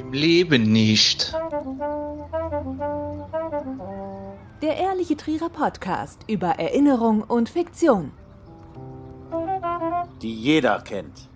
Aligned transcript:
Im 0.00 0.14
Leben 0.14 0.72
nicht. 0.72 1.34
Der 4.62 4.78
ehrliche 4.78 5.14
Trierer 5.14 5.50
Podcast 5.50 6.20
über 6.26 6.58
Erinnerung 6.58 7.22
und 7.22 7.50
Fiktion. 7.50 8.12
Die 10.22 10.34
jeder 10.34 10.80
kennt. 10.80 11.29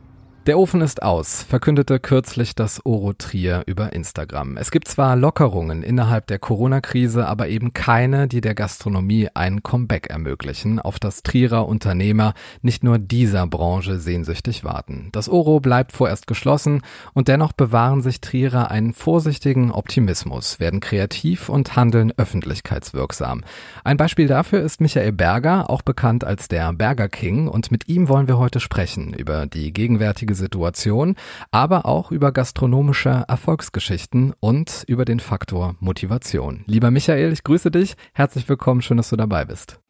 Der 0.47 0.59
Ofen 0.59 0.83
ist 0.83 1.03
aus, 1.03 1.43
verkündete 1.43 1.99
kürzlich 1.99 2.55
das 2.55 2.85
Oro 2.85 3.15
Trier 3.15 3.63
über 3.65 3.95
Instagram. 3.95 4.59
Es 4.59 4.71
gibt 4.71 4.89
zwar 4.89 5.17
Lockerungen 5.17 5.83
innerhalb 5.83 6.27
der 6.27 6.39
Corona-Krise, 6.39 7.27
aber 7.27 7.49
eben 7.49 7.73
keine, 7.73 8.29
die 8.29 8.43
der 8.43 8.55
Gastronomie 8.55 9.31
ein 9.33 9.63
Comeback 9.63 10.09
ermöglichen, 10.09 10.81
auf 10.81 10.99
das 10.99 11.23
Trierer 11.23 11.67
Unternehmer 11.67 12.35
nicht 12.61 12.85
nur 12.85 12.99
dieser 12.99 13.47
Branche 13.47 13.99
sehnsüchtig 13.99 14.65
warten. 14.65 15.09
Das 15.13 15.31
Oro 15.31 15.61
bleibt 15.61 15.93
vorerst 15.93 16.27
geschlossen 16.27 16.83
und 17.15 17.29
dennoch 17.29 17.55
bewahren 17.55 18.03
sich 18.03 18.21
Trierer 18.21 18.71
einen 18.71 18.93
vorsichtigen 18.93 19.71
Optimismus, 19.71 20.61
werden 20.61 20.81
kreativ 20.81 21.49
und 21.49 21.75
handeln 21.75 22.13
öffentlichkeitswirksam. 22.19 23.45
Ein 23.83 23.97
Beispiel 23.97 24.27
dafür 24.27 24.61
ist 24.61 24.83
Michael 24.83 25.13
Berger, 25.13 25.71
auch 25.71 25.81
bekannt 25.81 26.23
als 26.23 26.49
der 26.49 26.71
Berger 26.75 27.09
King 27.09 27.49
und 27.49 27.71
mit 27.71 27.89
ihm 27.89 28.11
wollen 28.11 28.29
wir 28.29 28.37
heute 28.37 28.61
sprechen 28.61 29.15
über 29.15 29.47
die 29.47 29.73
gegenwärtige 29.73 30.34
Situation, 30.35 31.17
aber 31.51 31.87
auch 31.87 32.11
über 32.11 32.33
gastronomische 32.33 33.25
Erfolgsgeschichten 33.29 34.35
und 34.41 34.85
über 34.87 35.05
den 35.05 35.21
Faktor 35.21 35.77
Motivation. 35.81 36.65
Lieber 36.67 36.91
Michael, 36.91 37.33
ich 37.33 37.45
grüße 37.45 37.71
dich. 37.71 37.95
Herzlich 38.13 38.49
willkommen, 38.49 38.83
schön, 38.83 38.97
dass 38.97 39.11
du 39.11 39.17
dabei 39.17 39.45
bist. 39.45 39.81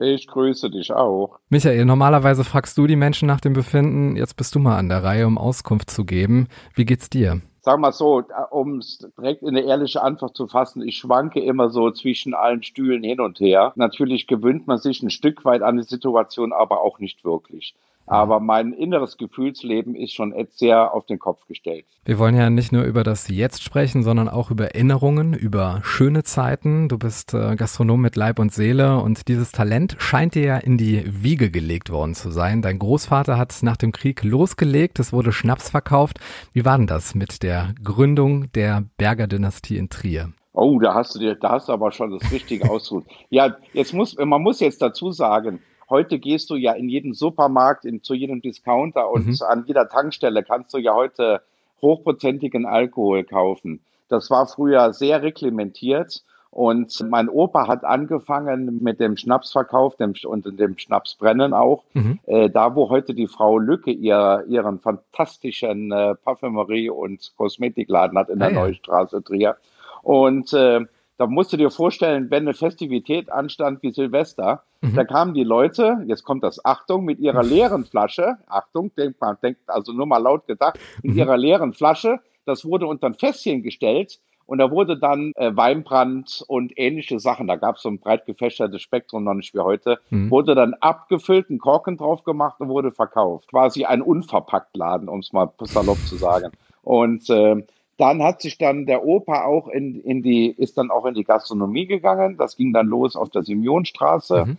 Ich 0.00 0.28
grüße 0.28 0.70
dich 0.70 0.92
auch. 0.92 1.40
Michael, 1.48 1.84
normalerweise 1.84 2.44
fragst 2.44 2.78
du 2.78 2.86
die 2.86 2.96
Menschen 2.96 3.26
nach 3.26 3.40
dem 3.40 3.52
Befinden. 3.52 4.16
Jetzt 4.16 4.36
bist 4.36 4.54
du 4.54 4.60
mal 4.60 4.76
an 4.78 4.88
der 4.88 5.02
Reihe, 5.02 5.26
um 5.26 5.38
Auskunft 5.38 5.90
zu 5.90 6.04
geben. 6.04 6.46
Wie 6.74 6.84
geht's 6.84 7.10
dir? 7.10 7.40
Sag 7.60 7.80
mal 7.80 7.92
so, 7.92 8.22
um 8.50 8.78
es 8.78 8.98
direkt 9.18 9.42
in 9.42 9.48
eine 9.48 9.62
ehrliche 9.62 10.00
Antwort 10.00 10.36
zu 10.36 10.46
fassen, 10.46 10.80
ich 10.86 10.96
schwanke 10.98 11.40
immer 11.40 11.68
so 11.68 11.90
zwischen 11.90 12.32
allen 12.32 12.62
Stühlen 12.62 13.02
hin 13.02 13.20
und 13.20 13.40
her. 13.40 13.72
Natürlich 13.74 14.26
gewöhnt 14.26 14.66
man 14.66 14.78
sich 14.78 15.02
ein 15.02 15.10
Stück 15.10 15.44
weit 15.44 15.62
an 15.62 15.76
die 15.76 15.82
Situation, 15.82 16.52
aber 16.52 16.80
auch 16.80 16.98
nicht 16.98 17.24
wirklich. 17.24 17.74
Aber 18.08 18.40
mein 18.40 18.72
inneres 18.72 19.18
Gefühlsleben 19.18 19.94
ist 19.94 20.14
schon 20.14 20.34
sehr 20.50 20.94
auf 20.94 21.06
den 21.06 21.18
Kopf 21.18 21.46
gestellt. 21.46 21.84
Wir 22.04 22.18
wollen 22.18 22.34
ja 22.34 22.48
nicht 22.48 22.72
nur 22.72 22.84
über 22.84 23.04
das 23.04 23.28
Jetzt 23.28 23.62
sprechen, 23.62 24.02
sondern 24.02 24.28
auch 24.28 24.50
über 24.50 24.66
Erinnerungen, 24.66 25.34
über 25.34 25.80
schöne 25.84 26.24
Zeiten. 26.24 26.88
Du 26.88 26.98
bist 26.98 27.34
äh, 27.34 27.54
Gastronom 27.54 28.00
mit 28.00 28.16
Leib 28.16 28.38
und 28.38 28.52
Seele 28.52 28.98
und 28.98 29.28
dieses 29.28 29.52
Talent 29.52 29.96
scheint 29.98 30.34
dir 30.34 30.42
ja 30.42 30.56
in 30.56 30.78
die 30.78 31.04
Wiege 31.06 31.50
gelegt 31.50 31.90
worden 31.90 32.14
zu 32.14 32.30
sein. 32.30 32.62
Dein 32.62 32.78
Großvater 32.78 33.36
hat 33.36 33.54
nach 33.62 33.76
dem 33.76 33.92
Krieg 33.92 34.24
losgelegt, 34.24 34.98
es 34.98 35.12
wurde 35.12 35.32
Schnaps 35.32 35.70
verkauft. 35.70 36.18
Wie 36.52 36.64
war 36.64 36.78
denn 36.78 36.86
das 36.86 37.14
mit 37.14 37.42
der 37.42 37.74
Gründung 37.82 38.50
der 38.52 38.84
Berger 38.96 39.26
Dynastie 39.26 39.76
in 39.76 39.90
Trier? 39.90 40.32
Oh, 40.52 40.80
da 40.80 40.94
hast 40.94 41.14
du 41.14 41.18
dir, 41.18 41.34
da 41.34 41.50
hast 41.50 41.68
du 41.68 41.72
aber 41.72 41.92
schon 41.92 42.10
das 42.18 42.32
Richtige 42.32 42.68
ausgesucht. 42.70 43.06
Ja, 43.30 43.56
jetzt 43.74 43.92
muss, 43.92 44.16
man 44.16 44.42
muss 44.42 44.60
jetzt 44.60 44.82
dazu 44.82 45.12
sagen, 45.12 45.60
Heute 45.90 46.18
gehst 46.18 46.50
du 46.50 46.56
ja 46.56 46.72
in 46.72 46.88
jedem 46.88 47.14
Supermarkt, 47.14 47.84
in, 47.84 48.02
zu 48.02 48.14
jedem 48.14 48.42
Discounter 48.42 49.10
und 49.10 49.26
mhm. 49.26 49.36
an 49.46 49.64
jeder 49.66 49.88
Tankstelle 49.88 50.42
kannst 50.42 50.74
du 50.74 50.78
ja 50.78 50.94
heute 50.94 51.42
hochprozentigen 51.80 52.66
Alkohol 52.66 53.24
kaufen. 53.24 53.80
Das 54.08 54.30
war 54.30 54.46
früher 54.46 54.92
sehr 54.92 55.22
reglementiert. 55.22 56.22
Und 56.50 57.04
mein 57.10 57.28
Opa 57.28 57.68
hat 57.68 57.84
angefangen 57.84 58.82
mit 58.82 59.00
dem 59.00 59.18
Schnapsverkauf 59.18 59.96
dem, 59.96 60.14
und 60.24 60.58
dem 60.58 60.78
Schnapsbrennen 60.78 61.52
auch. 61.52 61.84
Mhm. 61.92 62.18
Äh, 62.26 62.48
da, 62.48 62.74
wo 62.74 62.88
heute 62.88 63.12
die 63.12 63.26
Frau 63.26 63.58
Lücke 63.58 63.90
ihr, 63.90 64.44
ihren 64.48 64.80
fantastischen 64.80 65.92
äh, 65.92 66.14
Parfümerie- 66.14 66.90
und 66.90 67.32
Kosmetikladen 67.36 68.18
hat 68.18 68.30
in 68.30 68.38
der 68.38 68.48
ah, 68.48 68.52
ja. 68.52 68.60
Neustraße 68.60 69.22
Trier. 69.22 69.56
Und 70.02 70.52
äh, 70.54 70.86
da 71.18 71.26
musst 71.26 71.52
du 71.52 71.56
dir 71.56 71.70
vorstellen, 71.70 72.30
wenn 72.30 72.44
eine 72.44 72.54
Festivität 72.54 73.30
anstand 73.30 73.82
wie 73.82 73.90
Silvester, 73.90 74.62
mhm. 74.80 74.94
da 74.94 75.04
kamen 75.04 75.34
die 75.34 75.44
Leute, 75.44 75.98
jetzt 76.06 76.22
kommt 76.22 76.44
das 76.44 76.64
Achtung, 76.64 77.04
mit 77.04 77.18
ihrer 77.18 77.42
leeren 77.42 77.84
Flasche, 77.84 78.38
Achtung, 78.46 78.94
denkt 78.94 79.20
man, 79.20 79.36
denkt 79.42 79.60
also 79.66 79.92
nur 79.92 80.06
mal 80.06 80.18
laut 80.18 80.46
gedacht, 80.46 80.78
mit 81.02 81.12
mhm. 81.12 81.18
ihrer 81.18 81.36
leeren 81.36 81.72
Flasche, 81.74 82.20
das 82.46 82.64
wurde 82.64 82.86
unter 82.86 83.08
ein 83.08 83.14
Fässchen 83.14 83.64
gestellt 83.64 84.20
und 84.46 84.58
da 84.58 84.70
wurde 84.70 84.96
dann 84.96 85.32
äh, 85.34 85.54
Weinbrand 85.54 86.44
und 86.46 86.72
ähnliche 86.76 87.18
Sachen, 87.18 87.48
da 87.48 87.56
gab 87.56 87.76
es 87.76 87.82
so 87.82 87.88
ein 87.88 87.98
breit 87.98 88.24
gefächertes 88.24 88.80
Spektrum, 88.80 89.24
noch 89.24 89.34
nicht 89.34 89.52
wie 89.54 89.60
heute, 89.60 89.98
mhm. 90.10 90.30
wurde 90.30 90.54
dann 90.54 90.74
abgefüllt, 90.74 91.50
ein 91.50 91.58
Korken 91.58 91.96
drauf 91.96 92.22
gemacht 92.22 92.60
und 92.60 92.68
wurde 92.68 92.92
verkauft. 92.92 93.48
Quasi 93.50 93.84
ein 93.84 94.02
unverpackt 94.02 94.76
Laden, 94.76 95.08
um 95.08 95.18
es 95.18 95.32
mal 95.32 95.50
salopp 95.62 95.98
zu 96.06 96.14
sagen. 96.14 96.52
Und 96.82 97.28
äh, 97.28 97.56
dann 97.98 98.22
hat 98.22 98.40
sich 98.40 98.58
dann 98.58 98.86
der 98.86 99.04
Opa 99.04 99.44
auch 99.44 99.68
in, 99.68 100.00
in 100.00 100.22
die, 100.22 100.50
ist 100.50 100.78
dann 100.78 100.90
auch 100.90 101.04
in 101.04 101.14
die 101.14 101.24
Gastronomie 101.24 101.86
gegangen. 101.86 102.36
Das 102.38 102.56
ging 102.56 102.72
dann 102.72 102.86
los 102.86 103.16
auf 103.16 103.28
der 103.28 103.42
Simeonstraße. 103.42 104.46
Mhm. 104.46 104.58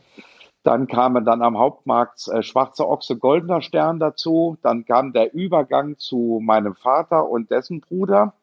Dann 0.63 0.87
kamen 0.87 1.23
dann 1.23 1.41
am 1.41 1.57
Hauptmarkt 1.57 2.27
äh, 2.27 2.43
Schwarzer 2.43 2.87
Ochse 2.87 3.15
Goldener 3.15 3.61
Stern 3.61 3.97
dazu. 3.97 4.57
Dann 4.61 4.83
kam 4.83 5.13
der 5.13 5.33
Übergang 5.33 5.97
zu 5.97 6.41
meinem 6.43 6.75
Vater 6.75 7.29
und 7.29 7.49
dessen 7.49 7.79
Bruder. 7.79 8.33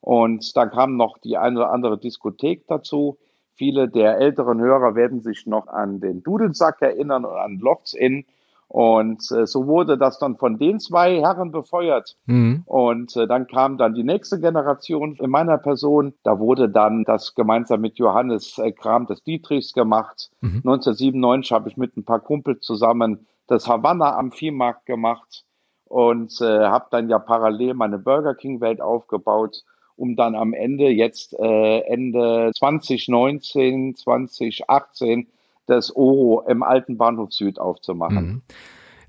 Und 0.00 0.56
dann 0.56 0.70
kam 0.70 0.96
noch 0.96 1.18
die 1.18 1.36
eine 1.36 1.58
oder 1.58 1.72
andere 1.72 1.98
Diskothek 1.98 2.68
dazu. 2.68 3.18
Viele 3.56 3.88
der 3.88 4.18
älteren 4.18 4.60
Hörer 4.60 4.94
werden 4.94 5.20
sich 5.20 5.46
noch 5.46 5.66
an 5.66 5.98
den 6.00 6.22
Dudelsack 6.22 6.80
erinnern 6.80 7.24
und 7.24 7.36
an 7.36 7.58
Lochts 7.58 7.92
Inn. 7.92 8.24
Und 8.68 9.30
äh, 9.30 9.46
so 9.46 9.66
wurde 9.66 9.96
das 9.96 10.18
dann 10.18 10.36
von 10.36 10.58
den 10.58 10.80
zwei 10.80 11.20
Herren 11.20 11.52
befeuert. 11.52 12.16
Mhm. 12.26 12.62
Und 12.66 13.16
äh, 13.16 13.26
dann 13.26 13.46
kam 13.46 13.78
dann 13.78 13.94
die 13.94 14.02
nächste 14.02 14.40
Generation 14.40 15.16
in 15.20 15.30
meiner 15.30 15.58
Person. 15.58 16.14
Da 16.24 16.38
wurde 16.38 16.68
dann 16.68 17.04
das 17.04 17.34
gemeinsam 17.34 17.82
mit 17.82 17.98
Johannes 17.98 18.58
äh, 18.58 18.72
Kram 18.72 19.06
des 19.06 19.22
Dietrichs 19.22 19.72
gemacht. 19.74 20.30
Mhm. 20.40 20.62
1997 20.64 21.52
habe 21.52 21.68
ich 21.68 21.76
mit 21.76 21.96
ein 21.96 22.04
paar 22.04 22.20
Kumpels 22.20 22.60
zusammen 22.64 23.26
das 23.46 23.68
Havanna 23.68 24.16
am 24.16 24.32
Viehmarkt 24.32 24.86
gemacht 24.86 25.44
und 25.84 26.40
äh, 26.40 26.66
habe 26.66 26.86
dann 26.90 27.08
ja 27.08 27.18
parallel 27.18 27.74
meine 27.74 27.98
Burger 27.98 28.34
King 28.34 28.60
Welt 28.60 28.80
aufgebaut, 28.80 29.62
um 29.96 30.16
dann 30.16 30.34
am 30.34 30.52
Ende 30.54 30.88
jetzt 30.88 31.34
äh, 31.38 31.80
Ende 31.80 32.50
2019, 32.56 33.94
2018 33.94 35.28
das 35.66 35.94
Oro 35.94 36.44
im 36.48 36.62
alten 36.62 36.96
Bahnhof 36.96 37.32
Süd 37.32 37.58
aufzumachen. 37.58 38.26
Mhm. 38.26 38.42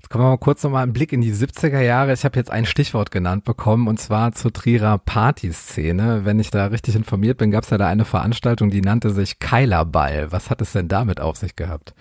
Jetzt 0.06 0.10
kommen 0.10 0.24
wir 0.24 0.30
mal 0.30 0.38
kurz 0.38 0.62
nochmal 0.62 0.84
einen 0.84 0.92
Blick 0.92 1.12
in 1.12 1.20
die 1.20 1.32
70er 1.32 1.80
Jahre. 1.80 2.12
Ich 2.12 2.24
habe 2.24 2.38
jetzt 2.38 2.50
ein 2.50 2.64
Stichwort 2.64 3.10
genannt 3.10 3.42
bekommen 3.42 3.88
und 3.88 3.98
zwar 3.98 4.30
zur 4.32 4.52
Trierer 4.52 4.98
Partyszene. 4.98 6.20
Wenn 6.24 6.38
ich 6.38 6.50
da 6.50 6.66
richtig 6.66 6.94
informiert 6.94 7.38
bin, 7.38 7.50
gab 7.50 7.64
es 7.64 7.70
ja 7.70 7.78
da 7.78 7.88
eine 7.88 8.04
Veranstaltung, 8.04 8.70
die 8.70 8.82
nannte 8.82 9.10
sich 9.10 9.40
Keilerball. 9.40 10.30
Was 10.30 10.48
hat 10.48 10.60
es 10.60 10.72
denn 10.72 10.86
damit 10.86 11.20
auf 11.20 11.36
sich 11.36 11.56
gehabt? 11.56 11.92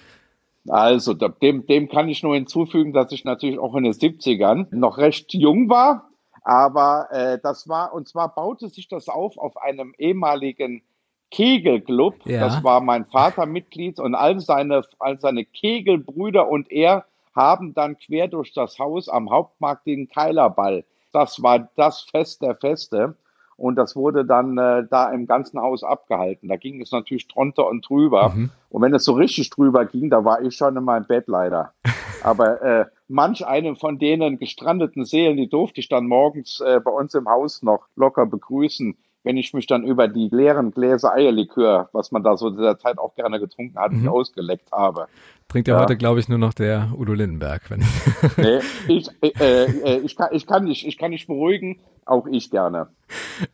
Also, 0.68 1.14
dem, 1.14 1.66
dem 1.66 1.90
kann 1.90 2.08
ich 2.08 2.22
nur 2.22 2.36
hinzufügen, 2.36 2.94
dass 2.94 3.12
ich 3.12 3.24
natürlich 3.24 3.58
auch 3.58 3.76
in 3.76 3.84
den 3.84 3.94
70ern 3.94 4.68
noch 4.70 4.98
recht 5.00 5.34
jung 5.34 5.70
war. 5.70 6.10
Aber 6.44 7.08
äh, 7.12 7.40
das 7.42 7.68
war, 7.68 7.92
und 7.92 8.08
zwar 8.08 8.36
baute 8.36 8.70
sich 8.70 8.88
das 8.88 9.10
auf 9.10 9.40
auf 9.40 9.58
einem 9.58 9.96
ehemaligen 9.98 10.84
Kegelclub. 11.32 12.16
Ja. 12.26 12.42
Das 12.42 12.64
war 12.64 12.82
mein 12.82 13.06
Vater 13.06 13.46
Mitglied 13.46 14.00
und 14.00 14.16
all 14.16 14.40
seine, 14.40 14.84
all 15.00 15.20
seine 15.20 15.46
Kegelbrüder 15.46 16.48
und 16.48 16.72
er 16.72 17.06
haben 17.36 17.74
dann 17.74 17.98
quer 17.98 18.28
durch 18.28 18.54
das 18.54 18.80
Haus 18.80 19.10
am 19.10 19.30
Hauptmarkt 19.30 19.86
den 19.86 20.08
Keilerball. 20.08 20.86
Das 21.12 21.42
war 21.44 21.70
das 21.76 22.02
Fest 22.02 22.42
der 22.42 22.56
Feste. 22.56 23.16
Und 23.58 23.78
das 23.78 23.96
wurde 23.96 24.26
dann 24.26 24.58
äh, 24.58 24.86
da 24.90 25.12
im 25.12 25.28
ganzen 25.28 25.62
Haus 25.62 25.84
abgehalten. 25.84 26.50
Da 26.50 26.58
ging 26.58 26.82
es 26.82 26.92
natürlich 26.92 27.28
drunter 27.28 27.68
und 27.68 27.88
drüber. 27.88 28.30
Mhm. 28.30 28.52
Und 28.70 28.82
wenn 28.82 28.94
es 28.94 29.06
so 29.06 29.14
richtig 29.14 29.50
drüber 29.50 29.86
ging, 29.86 30.10
da 30.10 30.26
war 30.26 30.42
ich 30.42 30.56
schon 30.56 30.76
in 30.76 30.84
meinem 30.84 31.06
Bett 31.06 31.28
leider. 31.28 31.74
Aber 32.24 32.62
äh, 32.62 32.86
manch 33.08 33.46
einen 33.46 33.78
von 33.78 33.98
denen 33.98 34.40
gestrandeten 34.40 35.06
Seelen, 35.06 35.38
die 35.38 35.48
durfte 35.48 35.80
ich 35.80 35.88
dann 35.88 36.08
morgens 36.08 36.60
äh, 36.60 36.82
bei 36.84 36.92
uns 36.92 37.14
im 37.14 37.30
Haus 37.30 37.64
noch 37.64 37.88
locker 37.96 38.26
begrüßen 38.26 38.98
wenn 39.26 39.38
ich 39.38 39.54
mich 39.54 39.66
dann 39.66 39.84
über 39.84 40.08
die 40.08 40.30
leeren 40.32 40.72
Gläser 40.72 41.14
Eierlikör, 41.14 41.90
was 41.92 42.12
man 42.12 42.24
da 42.24 42.38
so 42.38 42.48
in 42.48 42.58
dieser 42.58 42.78
Zeit 42.78 43.00
auch 43.00 43.16
gerne 43.16 43.40
getrunken 43.40 43.78
hat, 43.78 43.92
mhm. 43.92 44.08
ausgeleckt 44.08 44.72
habe. 44.72 45.08
Trinkt 45.48 45.68
ja, 45.68 45.80
heute, 45.80 45.98
glaube 45.98 46.20
ich, 46.20 46.30
nur 46.30 46.38
noch 46.38 46.54
der 46.54 46.92
Udo 46.96 47.14
Lindenberg. 47.14 47.70
Wenn 47.70 47.82
ich 47.82 48.38
nee, 48.38 48.60
ich, 48.88 49.10
äh, 49.22 49.66
äh, 49.66 49.98
ich, 50.00 50.16
kann, 50.16 50.30
ich, 50.32 50.46
kann 50.46 50.64
nicht, 50.64 50.88
ich 50.88 50.98
kann 50.98 51.10
nicht 51.10 51.28
beruhigen, 51.28 51.80
auch 52.06 52.28
ich 52.28 52.52
gerne. 52.52 52.88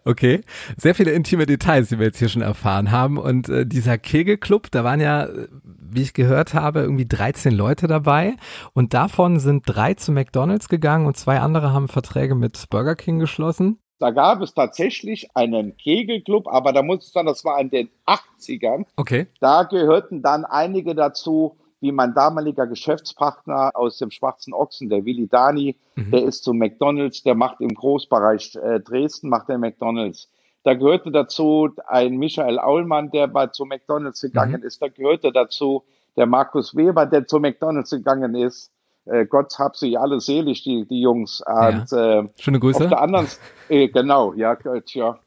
Okay, 0.03 0.41
sehr 0.77 0.93
viele 0.93 1.11
intime 1.11 1.45
Details, 1.45 1.89
die 1.89 1.99
wir 1.99 2.07
jetzt 2.07 2.19
hier 2.19 2.29
schon 2.29 2.41
erfahren 2.41 2.91
haben. 2.91 3.17
Und 3.17 3.47
äh, 3.49 3.65
dieser 3.65 3.97
Kegelclub, 3.97 4.71
da 4.71 4.83
waren 4.83 4.99
ja, 4.99 5.27
wie 5.63 6.01
ich 6.01 6.13
gehört 6.13 6.53
habe, 6.53 6.81
irgendwie 6.81 7.07
13 7.07 7.53
Leute 7.53 7.87
dabei. 7.87 8.35
Und 8.73 8.93
davon 8.93 9.39
sind 9.39 9.63
drei 9.65 9.93
zu 9.93 10.11
McDonald's 10.11 10.69
gegangen 10.69 11.05
und 11.05 11.15
zwei 11.15 11.39
andere 11.39 11.71
haben 11.71 11.87
Verträge 11.87 12.35
mit 12.35 12.65
Burger 12.69 12.95
King 12.95 13.19
geschlossen. 13.19 13.79
Da 14.01 14.09
gab 14.09 14.41
es 14.41 14.55
tatsächlich 14.55 15.29
einen 15.35 15.77
Kegelclub, 15.77 16.47
aber 16.47 16.73
da 16.73 16.81
muss 16.81 17.05
ich 17.05 17.11
sagen, 17.11 17.27
das 17.27 17.45
war 17.45 17.59
in 17.61 17.69
den 17.69 17.87
80ern. 18.07 18.85
Okay. 18.95 19.27
Da 19.39 19.61
gehörten 19.61 20.23
dann 20.23 20.43
einige 20.43 20.95
dazu, 20.95 21.55
wie 21.81 21.91
mein 21.91 22.15
damaliger 22.15 22.65
Geschäftspartner 22.65 23.71
aus 23.75 23.99
dem 23.99 24.09
Schwarzen 24.09 24.55
Ochsen, 24.55 24.89
der 24.89 25.05
Willi 25.05 25.27
Dani, 25.27 25.75
mhm. 25.95 26.09
der 26.09 26.23
ist 26.23 26.43
zu 26.43 26.51
McDonalds, 26.53 27.21
der 27.21 27.35
macht 27.35 27.61
im 27.61 27.75
Großbereich 27.75 28.55
äh, 28.55 28.79
Dresden, 28.79 29.29
macht 29.29 29.49
der 29.49 29.59
McDonalds. 29.59 30.29
Da 30.63 30.73
gehörte 30.73 31.11
dazu 31.11 31.69
ein 31.85 32.17
Michael 32.17 32.57
Aulmann, 32.57 33.11
der 33.11 33.27
bei, 33.27 33.47
zu 33.47 33.65
McDonalds 33.65 34.21
gegangen 34.21 34.61
mhm. 34.61 34.67
ist. 34.67 34.81
Da 34.81 34.87
gehörte 34.87 35.31
dazu 35.31 35.83
der 36.15 36.25
Markus 36.25 36.75
Weber, 36.75 37.05
der 37.05 37.27
zu 37.27 37.39
McDonalds 37.39 37.91
gegangen 37.91 38.33
ist. 38.33 38.71
Äh, 39.05 39.25
Gott 39.25 39.57
hab 39.57 39.75
sie 39.75 39.97
alle 39.97 40.19
selig, 40.19 40.63
die, 40.63 40.85
die 40.85 41.01
Jungs. 41.01 41.41
Und, 41.45 41.91
ja. 41.91 42.19
äh, 42.19 42.29
Schöne 42.39 42.59
Grüße. 42.59 42.83
Auf 42.83 42.89
der 42.89 43.01
anderen, 43.01 43.27
äh, 43.69 43.87
genau, 43.87 44.33
ja, 44.33 44.55
tja. 44.55 45.19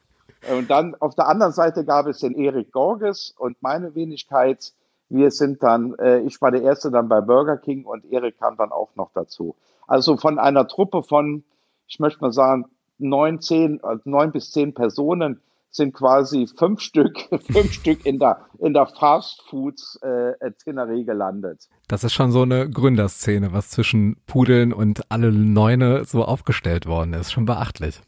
Und 0.53 0.71
dann 0.71 0.95
auf 0.97 1.15
der 1.15 1.29
anderen 1.29 1.53
Seite 1.53 1.85
gab 1.85 2.07
es 2.07 2.21
den 2.21 2.35
Erik 2.35 2.71
Gorges 2.71 3.35
und 3.39 3.57
meine 3.63 3.95
Wenigkeit. 3.95 4.73
Wir 5.09 5.31
sind 5.31 5.63
dann, 5.63 5.95
äh, 5.99 6.21
ich 6.21 6.41
war 6.41 6.51
der 6.51 6.63
Erste 6.63 6.91
dann 6.91 7.09
bei 7.09 7.21
Burger 7.21 7.57
King 7.57 7.85
und 7.85 8.05
Erik 8.11 8.39
kam 8.39 8.57
dann 8.57 8.73
auch 8.73 8.91
noch 8.95 9.11
dazu. 9.15 9.55
Also 9.87 10.17
von 10.17 10.39
einer 10.39 10.67
Truppe 10.67 11.03
von, 11.03 11.45
ich 11.87 11.99
möchte 11.99 12.21
mal 12.21 12.33
sagen, 12.33 12.67
neun, 12.99 13.41
zehn, 13.41 13.81
äh, 13.83 13.97
neun 14.05 14.33
bis 14.33 14.51
zehn 14.51 14.75
Personen 14.75 15.41
sind 15.77 15.95
quasi 15.95 16.47
fünf 16.47 16.81
Stück, 16.81 17.19
fünf 17.53 17.73
Stück 17.73 18.07
in 18.07 18.19
der, 18.19 18.47
in 18.59 18.75
der 18.75 18.87
Fast 18.87 19.43
Foods 19.49 19.99
äh, 20.03 20.33
Szenerie 20.53 21.05
gelandet. 21.05 21.69
Das 21.89 22.05
ist 22.05 22.13
schon 22.13 22.31
so 22.31 22.43
eine 22.43 22.69
Gründerszene, 22.71 23.53
was 23.53 23.71
zwischen 23.71 24.17
Pudeln 24.27 24.73
und 24.73 25.11
alle 25.11 25.33
Neune 25.33 26.05
so 26.05 26.25
aufgestellt 26.25 26.87
worden 26.87 27.13
ist. 27.13 27.33
Schon 27.33 27.45
beachtlich. 27.45 28.01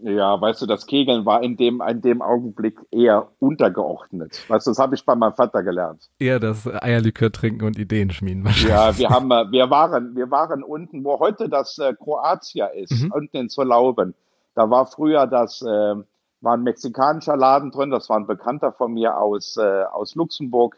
Ja, 0.00 0.40
weißt 0.40 0.62
du, 0.62 0.66
das 0.66 0.86
Kegeln 0.86 1.26
war 1.26 1.42
in 1.42 1.56
dem, 1.56 1.82
in 1.82 2.00
dem 2.00 2.22
Augenblick 2.22 2.78
eher 2.92 3.32
untergeordnet. 3.40 4.48
Weißt 4.48 4.68
du, 4.68 4.70
das 4.70 4.78
habe 4.78 4.94
ich 4.94 5.04
bei 5.04 5.16
meinem 5.16 5.34
Vater 5.34 5.64
gelernt. 5.64 6.08
Eher 6.20 6.38
das 6.38 6.68
Eierlikör 6.68 7.32
trinken 7.32 7.64
und 7.64 7.76
Ideen 7.78 8.10
schmieden 8.10 8.44
wahrscheinlich. 8.44 8.70
Ja, 8.70 8.96
wir 8.96 9.08
haben, 9.08 9.30
äh, 9.32 9.50
wir 9.50 9.70
waren, 9.70 10.14
wir 10.14 10.30
waren 10.30 10.62
unten, 10.62 11.02
wo 11.02 11.18
heute 11.18 11.48
das 11.48 11.78
äh, 11.78 11.94
Kroatia 11.94 12.66
ist, 12.66 12.92
mhm. 12.92 13.12
unten 13.12 13.36
in 13.36 13.48
Zolauben. 13.48 14.14
Da 14.54 14.70
war 14.70 14.86
früher 14.86 15.26
das, 15.26 15.62
äh, 15.62 15.94
war 16.40 16.56
ein 16.56 16.62
mexikanischer 16.62 17.36
Laden 17.36 17.70
drin, 17.70 17.90
das 17.90 18.08
war 18.08 18.16
ein 18.16 18.26
Bekannter 18.26 18.72
von 18.72 18.92
mir 18.92 19.18
aus, 19.18 19.56
äh, 19.56 19.84
aus 19.84 20.14
Luxemburg. 20.14 20.76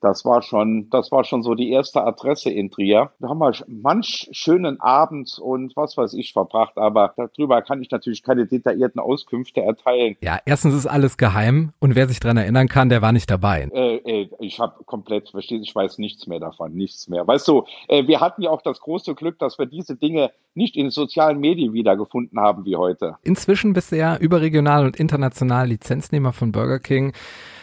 Das 0.00 0.24
war 0.24 0.42
schon, 0.42 0.88
das 0.90 1.10
war 1.10 1.24
schon 1.24 1.42
so 1.42 1.54
die 1.54 1.70
erste 1.70 2.02
Adresse 2.02 2.50
in 2.50 2.70
Trier. 2.70 3.10
Da 3.18 3.28
haben 3.28 3.38
wir 3.38 3.52
manch 3.66 4.28
schönen 4.32 4.80
Abend 4.80 5.38
und 5.40 5.74
was 5.76 5.96
weiß 5.96 6.14
ich 6.14 6.32
verbracht, 6.32 6.76
aber 6.76 7.14
darüber 7.16 7.62
kann 7.62 7.82
ich 7.82 7.90
natürlich 7.90 8.22
keine 8.22 8.46
detaillierten 8.46 9.00
Auskünfte 9.00 9.62
erteilen. 9.62 10.16
Ja, 10.22 10.38
erstens 10.44 10.74
ist 10.74 10.86
alles 10.86 11.16
geheim 11.16 11.72
und 11.80 11.96
wer 11.96 12.06
sich 12.06 12.20
dran 12.20 12.36
erinnern 12.36 12.68
kann, 12.68 12.88
der 12.88 13.02
war 13.02 13.12
nicht 13.12 13.30
dabei. 13.30 13.68
Äh, 13.72 13.96
äh, 13.96 14.30
ich 14.38 14.60
habe 14.60 14.84
komplett, 14.84 15.30
versteht, 15.30 15.62
ich 15.62 15.74
weiß 15.74 15.98
nichts 15.98 16.26
mehr 16.26 16.40
davon, 16.40 16.74
nichts 16.74 17.08
mehr. 17.08 17.26
Weißt 17.26 17.48
du, 17.48 17.64
äh, 17.88 18.06
wir 18.06 18.20
hatten 18.20 18.42
ja 18.42 18.50
auch 18.50 18.62
das 18.62 18.80
große 18.80 19.14
Glück, 19.14 19.38
dass 19.38 19.58
wir 19.58 19.66
diese 19.66 19.96
Dinge 19.96 20.30
nicht 20.54 20.76
in 20.76 20.90
sozialen 20.90 21.40
Medien 21.40 21.72
wiedergefunden 21.72 22.38
haben 22.40 22.64
wie 22.64 22.76
heute. 22.76 23.16
Inzwischen 23.22 23.72
bist 23.72 23.92
du 23.92 23.96
ja 23.96 24.16
überregional 24.16 24.84
und 24.84 24.96
international 24.96 25.68
Lizenznehmer 25.68 26.32
von 26.32 26.52
Burger 26.52 26.78
King 26.78 27.12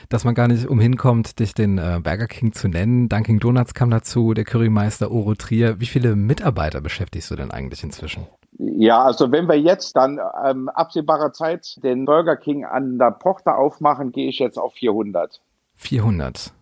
dass 0.09 0.23
man 0.23 0.35
gar 0.35 0.47
nicht 0.47 0.67
umhin 0.67 0.97
kommt, 0.97 1.39
dich 1.39 1.53
den 1.53 1.77
äh, 1.77 1.99
Burger 2.03 2.27
King 2.27 2.53
zu 2.53 2.67
nennen. 2.67 3.09
Dunkin' 3.09 3.39
Donuts 3.39 3.73
kam 3.73 3.89
dazu, 3.89 4.33
der 4.33 4.45
Currymeister 4.45 5.11
Oro 5.11 5.35
Trier. 5.35 5.79
Wie 5.79 5.85
viele 5.85 6.15
Mitarbeiter 6.15 6.81
beschäftigst 6.81 7.29
du 7.31 7.35
denn 7.35 7.51
eigentlich 7.51 7.83
inzwischen? 7.83 8.27
Ja, 8.57 9.03
also 9.03 9.31
wenn 9.31 9.47
wir 9.47 9.59
jetzt 9.59 9.95
dann 9.95 10.19
ähm, 10.45 10.69
absehbarer 10.69 11.33
Zeit 11.33 11.77
den 11.83 12.05
Burger 12.05 12.37
King 12.37 12.63
an 12.63 12.97
der 12.97 13.11
Pochter 13.11 13.57
aufmachen, 13.57 14.11
gehe 14.11 14.29
ich 14.29 14.39
jetzt 14.39 14.57
auf 14.57 14.73
400. 14.73 15.41
400. 15.75 16.53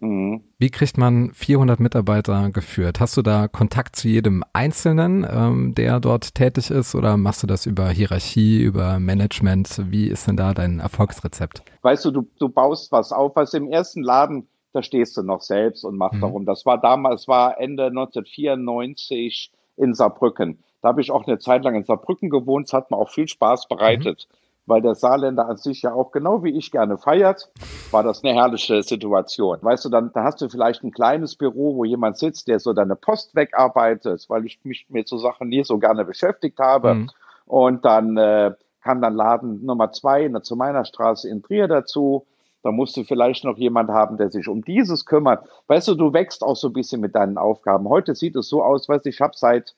Mhm. 0.00 0.42
Wie 0.58 0.70
kriegt 0.70 0.96
man 0.98 1.32
400 1.32 1.80
Mitarbeiter 1.80 2.50
geführt? 2.50 3.00
Hast 3.00 3.16
du 3.16 3.22
da 3.22 3.48
Kontakt 3.48 3.96
zu 3.96 4.08
jedem 4.08 4.44
Einzelnen, 4.52 5.26
ähm, 5.28 5.74
der 5.74 6.00
dort 6.00 6.34
tätig 6.34 6.70
ist, 6.70 6.94
oder 6.94 7.16
machst 7.16 7.42
du 7.42 7.46
das 7.46 7.66
über 7.66 7.88
Hierarchie, 7.88 8.62
über 8.62 8.98
Management? 8.98 9.82
Wie 9.90 10.08
ist 10.08 10.26
denn 10.26 10.36
da 10.36 10.54
dein 10.54 10.80
Erfolgsrezept? 10.80 11.62
Weißt 11.82 12.04
du, 12.04 12.10
du, 12.10 12.28
du 12.38 12.48
baust 12.48 12.92
was 12.92 13.12
auf, 13.12 13.34
was 13.36 13.54
im 13.54 13.68
ersten 13.68 14.02
Laden, 14.02 14.48
da 14.72 14.82
stehst 14.82 15.16
du 15.16 15.22
noch 15.22 15.40
selbst 15.40 15.84
und 15.84 15.96
machst 15.96 16.16
mhm. 16.16 16.20
darum. 16.20 16.46
Das 16.46 16.66
war 16.66 16.80
damals, 16.80 17.26
war 17.26 17.60
Ende 17.60 17.86
1994 17.86 19.52
in 19.76 19.94
Saarbrücken. 19.94 20.58
Da 20.82 20.88
habe 20.88 21.00
ich 21.00 21.10
auch 21.10 21.26
eine 21.26 21.38
Zeit 21.38 21.64
lang 21.64 21.74
in 21.74 21.84
Saarbrücken 21.84 22.30
gewohnt, 22.30 22.66
es 22.66 22.72
hat 22.72 22.90
mir 22.90 22.96
auch 22.96 23.10
viel 23.10 23.26
Spaß 23.26 23.68
bereitet. 23.68 24.28
Mhm 24.30 24.38
weil 24.68 24.82
der 24.82 24.94
Saarländer 24.94 25.48
an 25.48 25.56
sich 25.56 25.82
ja 25.82 25.92
auch 25.92 26.12
genau 26.12 26.44
wie 26.44 26.56
ich 26.56 26.70
gerne 26.70 26.98
feiert, 26.98 27.50
war 27.90 28.02
das 28.02 28.22
eine 28.22 28.34
herrliche 28.34 28.82
Situation. 28.82 29.58
Weißt 29.62 29.84
du, 29.84 29.88
dann 29.88 30.12
da 30.12 30.24
hast 30.24 30.40
du 30.40 30.48
vielleicht 30.48 30.84
ein 30.84 30.92
kleines 30.92 31.36
Büro, 31.36 31.76
wo 31.76 31.84
jemand 31.84 32.18
sitzt, 32.18 32.48
der 32.48 32.60
so 32.60 32.72
deine 32.72 32.94
Post 32.94 33.34
wegarbeitet, 33.34 34.26
weil 34.28 34.44
ich 34.44 34.60
mich 34.64 34.86
mit 34.88 35.08
so 35.08 35.18
Sachen 35.18 35.48
nie 35.48 35.64
so 35.64 35.78
gerne 35.78 36.04
beschäftigt 36.04 36.58
habe. 36.58 36.94
Mhm. 36.94 37.10
Und 37.46 37.84
dann 37.84 38.16
äh, 38.16 38.52
kam 38.82 39.00
dann 39.00 39.14
Laden 39.14 39.64
Nummer 39.64 39.90
zwei 39.92 40.28
zu 40.42 40.54
meiner 40.54 40.84
Straße 40.84 41.28
in 41.28 41.42
Trier 41.42 41.66
dazu. 41.66 42.26
Da 42.62 42.72
musst 42.72 42.96
du 42.96 43.04
vielleicht 43.04 43.44
noch 43.44 43.56
jemand 43.56 43.90
haben, 43.90 44.16
der 44.16 44.30
sich 44.30 44.48
um 44.48 44.64
dieses 44.64 45.06
kümmert. 45.06 45.48
Weißt 45.68 45.88
du, 45.88 45.94
du 45.94 46.12
wächst 46.12 46.42
auch 46.42 46.56
so 46.56 46.68
ein 46.68 46.72
bisschen 46.72 47.00
mit 47.00 47.14
deinen 47.14 47.38
Aufgaben. 47.38 47.88
Heute 47.88 48.14
sieht 48.14 48.36
es 48.36 48.48
so 48.48 48.62
aus, 48.62 48.88
weißt 48.88 49.06
du, 49.06 49.08
ich 49.08 49.20
habe 49.20 49.32
seit, 49.36 49.74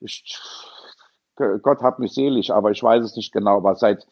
ich, 0.00 0.38
Gott 1.36 1.80
hab 1.80 1.98
mich 1.98 2.12
selig, 2.12 2.52
aber 2.52 2.70
ich 2.70 2.82
weiß 2.82 3.04
es 3.04 3.16
nicht 3.16 3.32
genau, 3.32 3.56
aber 3.56 3.76
seit 3.76 4.06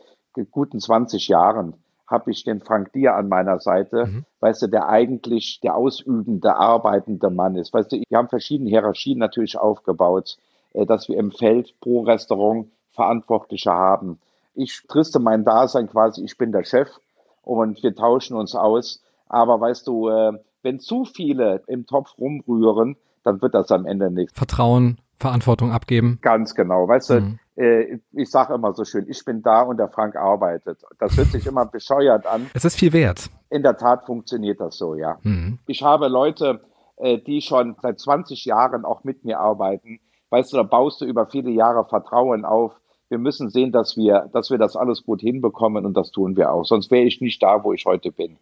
guten 0.50 0.80
20 0.80 1.28
Jahren 1.28 1.74
habe 2.06 2.30
ich 2.30 2.44
den 2.44 2.60
Frank 2.60 2.92
Dier 2.92 3.14
an 3.14 3.28
meiner 3.28 3.58
Seite, 3.58 4.06
mhm. 4.06 4.24
weißt 4.40 4.62
du, 4.62 4.66
der 4.68 4.88
eigentlich 4.88 5.60
der 5.62 5.76
ausübende, 5.76 6.54
arbeitende 6.54 7.30
Mann 7.30 7.56
ist. 7.56 7.72
Weißt 7.72 7.90
du, 7.90 8.02
wir 8.06 8.18
haben 8.18 8.28
verschiedene 8.28 8.68
Hierarchien 8.68 9.18
natürlich 9.18 9.58
aufgebaut, 9.58 10.36
äh, 10.74 10.84
dass 10.84 11.08
wir 11.08 11.16
im 11.16 11.32
Feld 11.32 11.74
pro 11.80 12.02
Restaurant 12.02 12.68
Verantwortliche 12.92 13.72
haben. 13.72 14.18
Ich 14.54 14.82
triste 14.86 15.18
mein 15.18 15.44
Dasein 15.44 15.88
quasi, 15.88 16.22
ich 16.22 16.36
bin 16.36 16.52
der 16.52 16.64
Chef 16.64 16.88
und 17.42 17.82
wir 17.82 17.94
tauschen 17.94 18.36
uns 18.36 18.54
aus. 18.54 19.02
Aber 19.28 19.58
weißt 19.60 19.86
du, 19.86 20.10
äh, 20.10 20.32
wenn 20.62 20.78
zu 20.78 21.06
viele 21.06 21.62
im 21.66 21.86
Topf 21.86 22.18
rumrühren, 22.18 22.96
dann 23.24 23.40
wird 23.40 23.54
das 23.54 23.70
am 23.70 23.86
Ende 23.86 24.10
nichts. 24.10 24.36
Vertrauen, 24.36 24.98
Verantwortung 25.18 25.72
abgeben. 25.72 26.18
Ganz 26.20 26.54
genau. 26.54 26.86
Weißt 26.86 27.08
du, 27.08 27.20
mhm 27.20 27.38
ich 27.54 28.30
sage 28.30 28.54
immer 28.54 28.72
so 28.72 28.84
schön, 28.84 29.06
ich 29.08 29.24
bin 29.24 29.42
da 29.42 29.62
und 29.62 29.76
der 29.76 29.88
Frank 29.88 30.16
arbeitet. 30.16 30.82
Das 30.98 31.16
hört 31.16 31.28
sich 31.28 31.46
immer 31.46 31.66
bescheuert 31.66 32.26
an. 32.26 32.50
Es 32.54 32.64
ist 32.64 32.78
viel 32.78 32.92
wert. 32.92 33.28
In 33.50 33.62
der 33.62 33.76
Tat 33.76 34.06
funktioniert 34.06 34.60
das 34.60 34.78
so, 34.78 34.94
ja. 34.94 35.18
Mhm. 35.22 35.58
Ich 35.66 35.82
habe 35.82 36.08
Leute, 36.08 36.62
äh, 36.96 37.18
die 37.18 37.42
schon 37.42 37.76
seit 37.82 38.00
20 38.00 38.46
Jahren 38.46 38.86
auch 38.86 39.04
mit 39.04 39.24
mir 39.24 39.38
arbeiten. 39.38 40.00
Weißt 40.30 40.52
du, 40.52 40.56
da 40.56 40.62
baust 40.62 41.02
du 41.02 41.04
über 41.04 41.26
viele 41.26 41.50
Jahre 41.50 41.84
Vertrauen 41.84 42.46
auf. 42.46 42.72
Wir 43.10 43.18
müssen 43.18 43.50
sehen, 43.50 43.70
dass 43.70 43.98
wir, 43.98 44.30
dass 44.32 44.50
wir 44.50 44.56
das 44.56 44.74
alles 44.74 45.04
gut 45.04 45.20
hinbekommen 45.20 45.84
und 45.84 45.94
das 45.94 46.10
tun 46.10 46.36
wir 46.36 46.50
auch. 46.50 46.64
Sonst 46.64 46.90
wäre 46.90 47.04
ich 47.04 47.20
nicht 47.20 47.42
da, 47.42 47.62
wo 47.64 47.74
ich 47.74 47.84
heute 47.84 48.10
bin. 48.12 48.38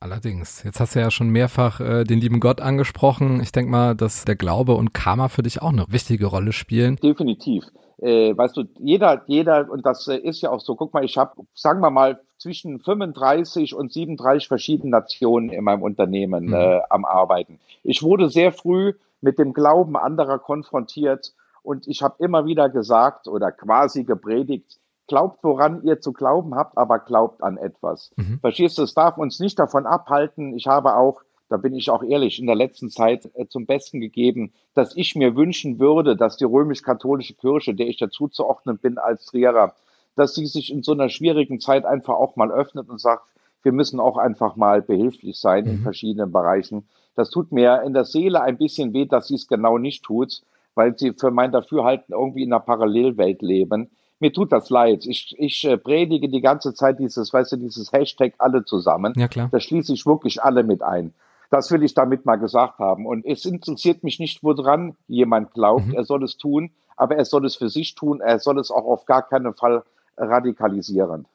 Allerdings. 0.00 0.62
Jetzt 0.62 0.80
hast 0.80 0.94
du 0.94 1.00
ja 1.00 1.10
schon 1.10 1.28
mehrfach 1.28 1.80
äh, 1.80 2.04
den 2.04 2.20
lieben 2.20 2.40
Gott 2.40 2.62
angesprochen. 2.62 3.40
Ich 3.42 3.52
denke 3.52 3.70
mal, 3.70 3.94
dass 3.94 4.24
der 4.24 4.36
Glaube 4.36 4.74
und 4.74 4.94
Karma 4.94 5.28
für 5.28 5.42
dich 5.42 5.60
auch 5.60 5.72
eine 5.72 5.84
wichtige 5.90 6.26
Rolle 6.26 6.52
spielen. 6.52 6.96
Definitiv 6.96 7.64
äh, 7.98 8.36
weißt 8.36 8.56
du, 8.56 8.64
jeder, 8.78 9.22
jeder, 9.26 9.70
und 9.70 9.86
das 9.86 10.06
äh, 10.08 10.16
ist 10.16 10.42
ja 10.42 10.50
auch 10.50 10.60
so, 10.60 10.74
guck 10.74 10.92
mal, 10.92 11.04
ich 11.04 11.16
habe, 11.16 11.32
sagen 11.54 11.80
wir 11.80 11.90
mal, 11.90 12.20
zwischen 12.38 12.78
35 12.80 13.74
und 13.74 13.92
37 13.92 14.48
verschiedene 14.48 14.90
Nationen 14.90 15.48
in 15.48 15.64
meinem 15.64 15.82
Unternehmen 15.82 16.46
mhm. 16.46 16.54
äh, 16.54 16.80
am 16.90 17.04
Arbeiten. 17.04 17.58
Ich 17.82 18.02
wurde 18.02 18.28
sehr 18.28 18.52
früh 18.52 18.92
mit 19.20 19.38
dem 19.38 19.54
Glauben 19.54 19.96
anderer 19.96 20.38
konfrontiert 20.38 21.32
und 21.62 21.88
ich 21.88 22.02
habe 22.02 22.16
immer 22.18 22.44
wieder 22.44 22.68
gesagt 22.68 23.28
oder 23.28 23.50
quasi 23.50 24.04
gepredigt, 24.04 24.78
glaubt, 25.06 25.42
woran 25.42 25.82
ihr 25.82 26.00
zu 26.00 26.12
glauben 26.12 26.54
habt, 26.54 26.76
aber 26.76 26.98
glaubt 26.98 27.42
an 27.42 27.56
etwas. 27.56 28.12
Mhm. 28.16 28.38
Verstehst 28.40 28.76
du, 28.78 28.82
es 28.82 28.94
darf 28.94 29.16
uns 29.16 29.40
nicht 29.40 29.58
davon 29.58 29.86
abhalten. 29.86 30.54
Ich 30.54 30.66
habe 30.66 30.96
auch 30.96 31.22
da 31.48 31.56
bin 31.56 31.74
ich 31.74 31.90
auch 31.90 32.02
ehrlich, 32.02 32.38
in 32.38 32.46
der 32.46 32.56
letzten 32.56 32.90
Zeit 32.90 33.30
äh, 33.34 33.46
zum 33.46 33.66
Besten 33.66 34.00
gegeben, 34.00 34.52
dass 34.74 34.96
ich 34.96 35.14
mir 35.14 35.36
wünschen 35.36 35.78
würde, 35.78 36.16
dass 36.16 36.36
die 36.36 36.44
römisch-katholische 36.44 37.34
Kirche, 37.34 37.74
der 37.74 37.86
ich 37.86 37.98
dazu 37.98 38.28
zuordnen 38.28 38.78
bin 38.78 38.98
als 38.98 39.26
Trierer, 39.26 39.74
dass 40.16 40.34
sie 40.34 40.46
sich 40.46 40.72
in 40.72 40.82
so 40.82 40.92
einer 40.92 41.08
schwierigen 41.08 41.60
Zeit 41.60 41.84
einfach 41.84 42.14
auch 42.14 42.36
mal 42.36 42.50
öffnet 42.50 42.88
und 42.88 43.00
sagt, 43.00 43.24
wir 43.62 43.72
müssen 43.72 44.00
auch 44.00 44.16
einfach 44.16 44.56
mal 44.56 44.82
behilflich 44.82 45.38
sein 45.38 45.64
mhm. 45.64 45.70
in 45.70 45.78
verschiedenen 45.80 46.32
Bereichen. 46.32 46.88
Das 47.14 47.30
tut 47.30 47.52
mir 47.52 47.82
in 47.82 47.94
der 47.94 48.04
Seele 48.04 48.40
ein 48.42 48.58
bisschen 48.58 48.92
weh, 48.92 49.06
dass 49.06 49.28
sie 49.28 49.34
es 49.34 49.46
genau 49.46 49.78
nicht 49.78 50.04
tut, 50.04 50.42
weil 50.74 50.96
sie 50.98 51.12
für 51.12 51.30
mein 51.30 51.52
Dafürhalten 51.52 52.14
irgendwie 52.14 52.42
in 52.42 52.52
einer 52.52 52.60
Parallelwelt 52.60 53.42
leben. 53.42 53.90
Mir 54.18 54.32
tut 54.32 54.52
das 54.52 54.70
leid. 54.70 55.04
Ich, 55.06 55.34
ich 55.38 55.64
äh, 55.64 55.76
predige 55.76 56.28
die 56.28 56.40
ganze 56.40 56.74
Zeit 56.74 56.98
dieses, 56.98 57.32
weißt 57.32 57.52
du, 57.52 57.56
dieses 57.56 57.92
Hashtag 57.92 58.34
alle 58.38 58.64
zusammen. 58.64 59.12
Ja, 59.16 59.28
klar. 59.28 59.48
Da 59.50 59.60
schließe 59.60 59.92
ich 59.92 60.06
wirklich 60.06 60.42
alle 60.42 60.62
mit 60.62 60.82
ein. 60.82 61.12
Das 61.50 61.70
will 61.70 61.82
ich 61.82 61.94
damit 61.94 62.26
mal 62.26 62.36
gesagt 62.36 62.78
haben. 62.78 63.06
Und 63.06 63.24
es 63.24 63.44
interessiert 63.44 64.04
mich 64.04 64.18
nicht, 64.18 64.42
woran 64.42 64.96
jemand 65.06 65.52
glaubt. 65.52 65.86
Mhm. 65.86 65.94
Er 65.94 66.04
soll 66.04 66.24
es 66.24 66.36
tun, 66.36 66.70
aber 66.96 67.16
er 67.16 67.24
soll 67.24 67.44
es 67.46 67.56
für 67.56 67.68
sich 67.68 67.94
tun. 67.94 68.20
Er 68.20 68.38
soll 68.38 68.58
es 68.58 68.70
auch 68.70 68.84
auf 68.84 69.04
gar 69.04 69.22
keinen 69.22 69.54
Fall 69.54 69.82
radikalisieren. 70.16 71.26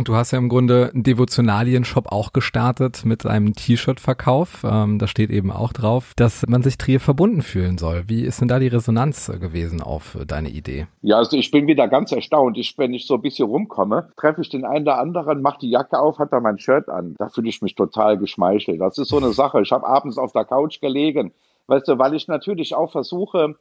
Und 0.00 0.08
du 0.08 0.14
hast 0.14 0.30
ja 0.30 0.38
im 0.38 0.48
Grunde 0.48 0.88
einen 0.94 1.02
Devotionalien-Shop 1.02 2.10
auch 2.10 2.32
gestartet 2.32 3.04
mit 3.04 3.26
einem 3.26 3.52
T-Shirt-Verkauf. 3.52 4.64
Ähm, 4.64 4.98
da 4.98 5.06
steht 5.06 5.28
eben 5.28 5.52
auch 5.52 5.74
drauf, 5.74 6.14
dass 6.16 6.46
man 6.48 6.62
sich 6.62 6.78
Trier 6.78 7.00
verbunden 7.00 7.42
fühlen 7.42 7.76
soll. 7.76 8.04
Wie 8.06 8.22
ist 8.22 8.40
denn 8.40 8.48
da 8.48 8.58
die 8.58 8.68
Resonanz 8.68 9.30
gewesen 9.38 9.82
auf 9.82 10.16
deine 10.26 10.48
Idee? 10.48 10.86
Ja, 11.02 11.18
also 11.18 11.36
ich 11.36 11.50
bin 11.50 11.66
wieder 11.66 11.86
ganz 11.86 12.12
erstaunt. 12.12 12.56
Ich, 12.56 12.78
wenn 12.78 12.94
ich 12.94 13.06
so 13.06 13.16
ein 13.16 13.20
bisschen 13.20 13.46
rumkomme, 13.46 14.08
treffe 14.16 14.40
ich 14.40 14.48
den 14.48 14.64
einen 14.64 14.84
oder 14.84 14.98
anderen, 14.98 15.42
mache 15.42 15.58
die 15.60 15.68
Jacke 15.68 15.98
auf, 15.98 16.18
hat 16.18 16.32
da 16.32 16.40
mein 16.40 16.58
Shirt 16.58 16.88
an. 16.88 17.14
Da 17.18 17.28
fühle 17.28 17.50
ich 17.50 17.60
mich 17.60 17.74
total 17.74 18.16
geschmeichelt. 18.16 18.80
Das 18.80 18.96
ist 18.96 19.10
so 19.10 19.18
eine 19.18 19.34
Sache. 19.34 19.60
Ich 19.60 19.70
habe 19.70 19.86
abends 19.86 20.16
auf 20.16 20.32
der 20.32 20.46
Couch 20.46 20.80
gelegen, 20.80 21.34
weißt 21.66 21.88
du, 21.88 21.98
weil 21.98 22.14
ich 22.14 22.26
natürlich 22.26 22.74
auch 22.74 22.90
versuche, 22.90 23.56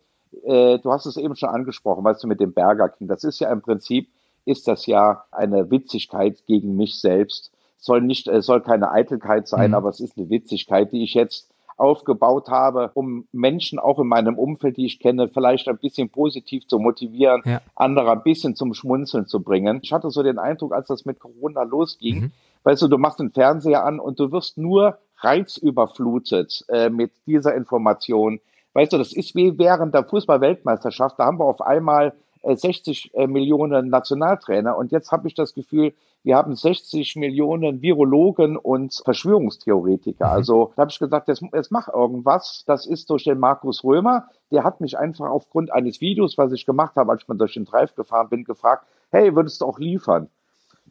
äh, 0.46 0.80
du 0.80 0.90
hast 0.90 1.06
es 1.06 1.18
eben 1.18 1.36
schon 1.36 1.50
angesprochen, 1.50 2.06
weißt 2.06 2.24
du, 2.24 2.30
mit 2.30 2.40
dem 2.40 2.54
Burger 2.54 2.88
King. 2.88 3.10
Das 3.10 3.26
ist 3.26 3.42
ja 3.42 3.52
im 3.52 3.62
Prinzip 3.62 4.08
ist 4.50 4.68
das 4.68 4.86
ja 4.88 5.24
eine 5.32 5.70
Witzigkeit 5.70 6.46
gegen 6.48 6.76
mich 6.76 7.00
selbst. 7.00 7.52
Soll 7.78 8.02
nicht, 8.02 8.28
es 8.28 8.46
soll 8.46 8.62
keine 8.62 8.92
Eitelkeit 8.92 9.48
sein, 9.48 9.70
mhm. 9.70 9.76
aber 9.76 9.90
es 9.90 10.00
ist 10.00 10.18
eine 10.18 10.30
Witzigkeit, 10.30 10.92
die 10.92 11.04
ich 11.04 11.14
jetzt 11.14 11.50
aufgebaut 11.78 12.50
habe, 12.50 12.92
um 12.94 13.26
Menschen 13.32 13.80
auch 13.80 14.00
in 14.00 14.08
meinem 14.08 14.38
Umfeld, 14.38 14.76
die 14.76 14.86
ich 14.86 15.00
kenne, 15.00 15.30
vielleicht 15.30 15.70
ein 15.70 15.78
bisschen 15.78 16.10
positiv 16.10 16.68
zu 16.68 16.78
motivieren, 16.78 17.42
ja. 17.46 17.62
andere 17.76 18.12
ein 18.12 18.24
bisschen 18.24 18.56
zum 18.56 18.74
Schmunzeln 18.74 19.28
zu 19.28 19.42
bringen. 19.42 19.80
Ich 19.82 19.94
hatte 19.94 20.10
so 20.10 20.22
den 20.22 20.40
Eindruck, 20.40 20.74
als 20.74 20.88
das 20.88 21.06
mit 21.06 21.20
Corona 21.20 21.64
losging, 21.64 22.20
mhm. 22.20 22.32
weißt 22.64 22.82
du, 22.82 22.88
du 22.90 22.98
machst 22.98 23.20
den 23.20 23.32
Fernseher 23.32 23.86
an 23.86 24.00
und 24.00 24.20
du 24.20 24.32
wirst 24.32 24.58
nur 24.58 24.98
reizüberflutet 25.20 26.66
äh, 26.68 26.90
mit 26.90 27.12
dieser 27.26 27.56
Information. 27.56 28.42
Weißt 28.74 28.92
du, 28.94 28.98
das 28.98 29.14
ist 29.14 29.36
wie 29.36 29.58
während 29.58 29.94
der 29.94 30.04
Fußball-Weltmeisterschaft, 30.04 31.18
da 31.18 31.26
haben 31.26 31.40
wir 31.40 31.46
auf 31.46 31.62
einmal 31.62 32.14
60 32.44 33.14
äh, 33.14 33.28
Millionen 33.28 33.90
Nationaltrainer. 33.90 34.78
Und 34.78 34.92
jetzt 34.92 35.12
habe 35.12 35.28
ich 35.28 35.36
das 35.36 35.54
Gefühl, 35.54 35.94
wir 36.24 36.36
haben 36.36 36.56
60 36.56 37.16
Millionen 37.16 37.82
Virologen 37.82 38.58
und 38.58 39.02
Verschwörungstheoretiker. 39.04 40.28
Mhm. 40.28 40.32
Also 40.32 40.74
da 40.76 40.82
habe 40.82 40.92
ich 40.92 41.00
gesagt, 41.00 41.28
jetzt, 41.28 41.44
jetzt 41.54 41.72
mach 41.72 41.88
irgendwas. 41.88 42.64
Das 42.68 42.86
ist 42.86 43.10
durch 43.10 43.24
den 43.24 43.40
Markus 43.40 43.84
Römer. 43.84 44.28
Der 44.52 44.64
hat 44.64 44.82
mich 44.82 44.98
einfach 44.98 45.30
aufgrund 45.30 45.72
eines 45.72 46.02
Videos, 46.02 46.38
was 46.38 46.52
ich 46.52 46.66
gemacht 46.66 46.96
habe, 46.96 47.12
als 47.12 47.22
ich 47.22 47.28
mal 47.28 47.38
durch 47.38 47.54
den 47.54 47.66
Drive 47.66 47.96
gefahren 47.96 48.30
bin, 48.30 48.44
gefragt, 48.44 48.86
hey, 49.12 49.36
würdest 49.36 49.62
du 49.62 49.66
auch 49.66 49.80
liefern? 49.80 50.30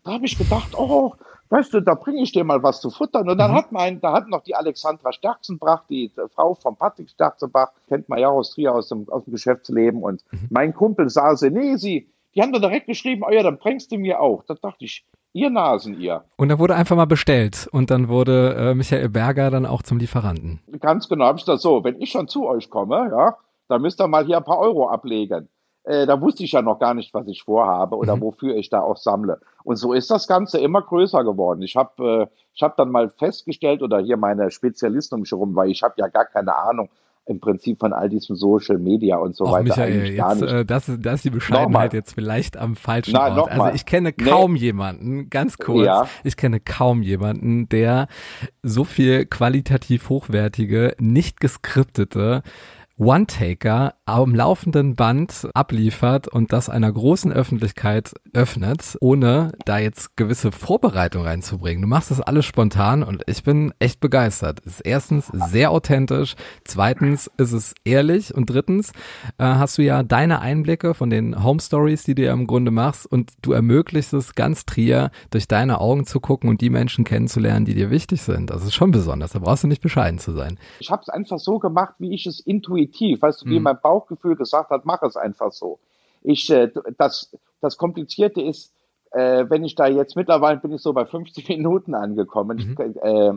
Da 0.05 0.13
habe 0.13 0.27
ich 0.27 0.39
gedacht, 0.39 0.79
oh, 0.79 1.13
weißt 1.51 1.75
du, 1.75 1.81
da 1.81 1.95
bringe 1.95 2.23
ich 2.23 2.33
dir 2.33 2.45
mal 2.45 2.63
was 2.63 2.81
zu 2.81 2.91
futtern. 2.91 3.29
Und 3.29 3.39
dann 3.39 3.53
mhm. 3.53 3.57
hat 3.57 3.73
mein, 3.73 4.01
da 4.01 4.13
hat 4.13 4.29
noch 4.29 4.43
die 4.43 4.55
Alexandra 4.55 5.13
Sterzenbach, 5.13 5.85
die 5.89 6.11
Frau 6.35 6.55
von 6.55 6.77
Patrick 6.77 7.11
Sterzenbach, 7.11 7.73
kennt 7.89 8.09
man 8.09 8.19
ja 8.19 8.29
aus 8.29 8.55
Trier 8.55 8.75
aus 8.75 8.89
dem, 8.89 9.09
aus 9.09 9.25
dem 9.25 9.33
Geschäftsleben. 9.33 10.03
Und 10.03 10.23
mhm. 10.31 10.49
mein 10.51 10.75
Kumpel 10.75 11.09
Sase, 11.09 11.51
nee, 11.51 11.77
sie, 11.77 12.09
die 12.35 12.43
haben 12.43 12.53
da 12.53 12.59
direkt 12.59 12.87
geschrieben, 12.87 13.23
oh 13.27 13.33
ja, 13.33 13.43
dann 13.43 13.59
bringst 13.59 13.93
du 13.93 13.99
mir 13.99 14.21
auch. 14.21 14.45
Da 14.45 14.55
dachte 14.55 14.85
ich, 14.85 15.05
ihr 15.33 15.51
Nasen, 15.51 15.99
ihr. 16.01 16.25
Und 16.37 16.49
da 16.49 16.59
wurde 16.59 16.75
einfach 16.75 16.97
mal 16.97 17.07
bestellt 17.07 17.69
und 17.73 17.91
dann 17.91 18.09
wurde 18.09 18.55
äh, 18.55 18.75
Michael 18.75 19.09
Berger 19.09 19.51
dann 19.51 19.67
auch 19.67 19.83
zum 19.83 19.99
Lieferanten. 19.99 20.61
Ganz 20.81 21.09
genau, 21.09 21.27
habe 21.27 21.39
ich 21.39 21.45
das 21.45 21.63
so. 21.63 21.85
Wenn 21.85 22.01
ich 22.01 22.11
schon 22.11 22.29
zu 22.29 22.47
euch 22.47 22.71
komme, 22.71 23.09
ja, 23.11 23.37
dann 23.69 23.83
müsst 23.83 24.01
ihr 24.01 24.09
mal 24.09 24.25
hier 24.25 24.39
ein 24.39 24.45
paar 24.45 24.59
Euro 24.59 24.89
ablegen. 24.89 25.49
Äh, 25.89 26.07
da 26.07 26.21
wusste 26.21 26.45
ich 26.45 26.53
ja 26.53 26.61
noch 26.61 26.79
gar 26.79 26.93
nicht, 26.93 27.15
was 27.15 27.27
ich 27.29 27.45
vorhabe 27.45 27.97
oder 27.97 28.17
mhm. 28.17 28.21
wofür 28.21 28.57
ich 28.57 28.69
da 28.69 28.81
auch 28.81 28.99
sammle. 28.99 29.41
Und 29.65 29.77
so 29.77 29.95
ist 29.95 30.11
das 30.11 30.29
Ganze 30.29 30.59
immer 30.59 30.83
größer 30.83 31.25
geworden. 31.25 31.63
Ich 31.63 31.77
habe 31.77 32.29
äh, 32.29 32.37
ich 32.55 32.63
hab 32.63 32.77
dann 32.77 32.91
mal 32.91 33.09
festgestellt, 33.09 33.83
oder 33.83 33.99
hier 33.99 34.19
meine 34.19 34.51
Spezialisten 34.51 35.15
um 35.15 35.21
mich 35.23 35.31
herum, 35.31 35.57
weil 35.57 35.71
ich 35.71 35.83
habe 35.83 35.95
ja 35.97 36.09
gar 36.09 36.27
keine 36.27 36.55
Ahnung, 36.57 36.91
im 37.25 37.41
Prinzip 37.41 37.79
von 37.79 37.93
all 37.93 38.11
diesem 38.11 38.37
Social 38.37 38.79
Media 38.79 39.17
und 39.17 39.35
so 39.35 39.45
Och, 39.45 39.53
weiter 39.53 39.65
Michael, 39.65 39.93
eigentlich 39.93 40.17
gar 40.17 40.33
jetzt, 40.33 40.43
nicht. 40.43 40.53
Äh, 40.53 40.65
das, 40.67 40.89
ist, 40.91 41.07
das 41.07 41.15
ist 41.15 41.25
die 41.25 41.31
Bescheidenheit 41.31 41.73
Nochmal. 41.73 41.89
jetzt 41.93 42.13
vielleicht 42.13 42.57
am 42.59 42.77
falschen 42.77 43.13
Na, 43.13 43.41
Ort. 43.41 43.51
Also 43.51 43.75
ich 43.75 43.87
kenne 43.87 44.13
kaum 44.13 44.55
nee. 44.55 44.59
jemanden, 44.59 45.31
ganz 45.31 45.57
kurz, 45.57 45.87
ja. 45.87 46.07
ich 46.23 46.37
kenne 46.37 46.61
kaum 46.61 47.03
jemanden, 47.03 47.69
der 47.69 48.09
so 48.63 48.85
viel 48.85 49.25
qualitativ 49.25 50.11
hochwertige, 50.11 50.95
nicht 50.99 51.41
geskriptete 51.41 52.43
One-Taker 52.99 53.95
am 54.07 54.35
laufenden 54.35 54.97
Band 54.97 55.49
abliefert 55.55 56.27
und 56.27 56.53
das 56.53 56.69
einer 56.69 56.91
großen 56.91 57.33
Öffentlichkeit 57.33 58.13
öffnet, 58.33 58.97
ohne 59.01 59.53
da 59.67 59.79
jetzt 59.79 60.17
gewisse 60.17 60.51
Vorbereitung 60.51 61.23
reinzubringen. 61.23 61.83
Du 61.83 61.89
machst 61.89 62.11
das 62.11 62.21
alles 62.21 62.45
spontan 62.45 63.05
und 63.05 63.23
ich 63.27 63.45
bin 63.45 63.73
echt 63.79 64.01
begeistert. 64.01 64.61
Es 64.67 64.75
ist 64.75 64.81
erstens 64.81 65.27
sehr 65.27 65.71
authentisch, 65.71 66.35
zweitens 66.65 67.31
ist 67.37 67.53
es 67.53 67.75
ehrlich 67.85 68.35
und 68.35 68.51
drittens 68.51 68.91
äh, 69.39 69.45
hast 69.45 69.79
du 69.79 69.83
ja 69.83 70.03
deine 70.03 70.41
Einblicke 70.41 70.95
von 70.95 71.09
den 71.09 71.45
Home 71.45 71.61
Stories, 71.61 72.03
die 72.03 72.17
du 72.17 72.23
ja 72.25 72.33
im 72.33 72.49
Grunde 72.49 72.73
machst 72.73 73.07
und 73.07 73.31
du 73.43 73.53
ermöglicht 73.53 74.13
es 74.13 74.35
ganz 74.35 74.67
Trier 74.67 75.13
durch 75.31 75.47
deine 75.47 75.81
Augen 75.81 76.05
zu 76.05 76.19
gucken 76.19 76.51
und 76.51 76.61
die 76.61 76.71
Menschen 76.71 77.05
kennenzulernen, 77.05 77.65
die 77.65 77.75
dir 77.75 77.91
wichtig 77.91 78.23
sind. 78.23 78.51
Das 78.51 78.65
ist 78.65 78.75
schon 78.75 78.91
besonders. 78.91 79.33
Da 79.33 79.39
brauchst 79.39 79.63
du 79.63 79.69
nicht 79.69 79.83
bescheiden 79.83 80.19
zu 80.19 80.33
sein. 80.33 80.59
Ich 80.81 80.91
habe 80.91 81.03
es 81.03 81.09
einfach 81.09 81.39
so 81.39 81.61
gemacht, 81.61 81.95
wie 81.99 82.13
ich 82.13 82.27
es 82.27 82.41
intuitiv 82.41 82.88
intuitiv, 82.89 83.23
weißt 83.23 83.43
du, 83.43 83.47
wie 83.47 83.59
mhm. 83.59 83.65
mein 83.65 83.81
Bauchgefühl 83.81 84.37
gesagt 84.37 84.71
hat, 84.71 84.85
mach 84.85 85.03
es 85.03 85.17
einfach 85.17 85.53
so. 85.53 85.79
Ich, 86.23 86.51
äh, 86.51 86.71
das, 86.97 87.37
das 87.61 87.77
Komplizierte 87.77 88.43
ist, 88.43 88.73
äh, 89.13 89.45
wenn 89.49 89.65
ich 89.65 89.75
da 89.75 89.87
jetzt 89.87 90.17
mittlerweile 90.17 90.59
bin 90.59 90.73
ich 90.73 90.83
so 90.83 90.93
bei 90.93 91.07
50 91.07 91.49
Minuten 91.49 91.95
angekommen. 91.95 92.59
Mhm. 92.59 92.91
Ich, 92.91 93.03
äh, 93.03 93.33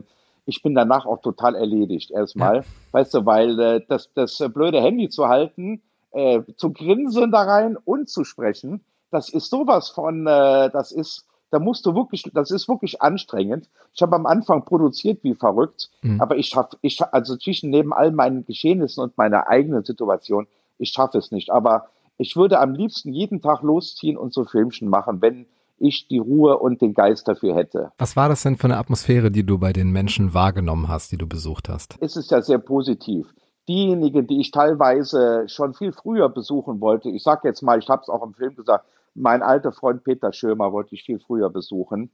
ich 0.45 0.63
bin 0.63 0.73
danach 0.73 1.05
auch 1.05 1.21
total 1.21 1.55
erledigt 1.55 2.11
erstmal, 2.11 2.57
ja. 2.57 2.63
weißt 2.91 3.13
du, 3.13 3.25
weil 3.25 3.59
äh, 3.59 3.81
das, 3.87 4.11
das 4.13 4.43
blöde 4.53 4.81
Handy 4.81 5.09
zu 5.09 5.27
halten, 5.27 5.81
äh, 6.11 6.41
zu 6.57 6.73
grinsen 6.73 7.31
da 7.31 7.43
rein 7.43 7.77
und 7.77 8.09
zu 8.09 8.23
sprechen, 8.23 8.83
das 9.11 9.29
ist 9.29 9.49
sowas 9.49 9.89
von, 9.89 10.25
äh, 10.25 10.69
das 10.71 10.91
ist, 10.91 11.27
da 11.51 11.59
musst 11.59 11.85
du 11.85 11.93
wirklich, 11.93 12.23
das 12.33 12.49
ist 12.49 12.67
wirklich 12.67 13.01
anstrengend. 13.01 13.69
Ich 13.93 14.01
habe 14.01 14.15
am 14.15 14.25
Anfang 14.25 14.63
produziert 14.63 15.19
wie 15.23 15.35
verrückt, 15.35 15.91
mhm. 16.01 16.19
aber 16.19 16.37
ich 16.37 16.47
schaffe, 16.47 16.77
ich, 16.81 17.01
also 17.03 17.37
zwischen 17.37 17.69
neben 17.69 17.93
all 17.93 18.11
meinen 18.11 18.45
Geschehnissen 18.45 19.03
und 19.03 19.17
meiner 19.17 19.47
eigenen 19.47 19.83
Situation, 19.83 20.47
ich 20.77 20.89
schaffe 20.89 21.17
es 21.17 21.31
nicht. 21.31 21.51
Aber 21.51 21.87
ich 22.17 22.35
würde 22.35 22.59
am 22.59 22.73
liebsten 22.73 23.13
jeden 23.13 23.41
Tag 23.41 23.61
losziehen 23.61 24.17
und 24.17 24.33
so 24.33 24.45
Filmchen 24.45 24.87
machen, 24.87 25.21
wenn 25.21 25.45
ich 25.77 26.07
die 26.07 26.19
Ruhe 26.19 26.57
und 26.57 26.81
den 26.81 26.93
Geist 26.93 27.27
dafür 27.27 27.55
hätte. 27.55 27.91
Was 27.97 28.15
war 28.15 28.29
das 28.29 28.43
denn 28.43 28.57
für 28.57 28.65
eine 28.65 28.77
Atmosphäre, 28.77 29.31
die 29.31 29.43
du 29.43 29.57
bei 29.57 29.73
den 29.73 29.91
Menschen 29.91 30.33
wahrgenommen 30.33 30.87
hast, 30.87 31.11
die 31.11 31.17
du 31.17 31.27
besucht 31.27 31.67
hast? 31.69 31.97
Es 31.99 32.15
ist 32.15 32.31
ja 32.31 32.41
sehr 32.41 32.59
positiv. 32.59 33.33
Diejenigen, 33.67 34.27
die 34.27 34.39
ich 34.39 34.51
teilweise 34.51 35.45
schon 35.47 35.73
viel 35.73 35.91
früher 35.91 36.29
besuchen 36.29 36.79
wollte, 36.79 37.09
ich 37.09 37.23
sage 37.23 37.47
jetzt 37.47 37.61
mal, 37.61 37.79
ich 37.79 37.89
habe 37.89 38.01
es 38.03 38.09
auch 38.09 38.23
im 38.23 38.33
Film 38.33 38.55
gesagt, 38.55 38.85
mein 39.13 39.43
alter 39.43 39.71
Freund 39.71 40.03
Peter 40.03 40.31
Schirmer 40.33 40.71
wollte 40.71 40.95
ich 40.95 41.03
viel 41.03 41.19
früher 41.19 41.49
besuchen. 41.49 42.11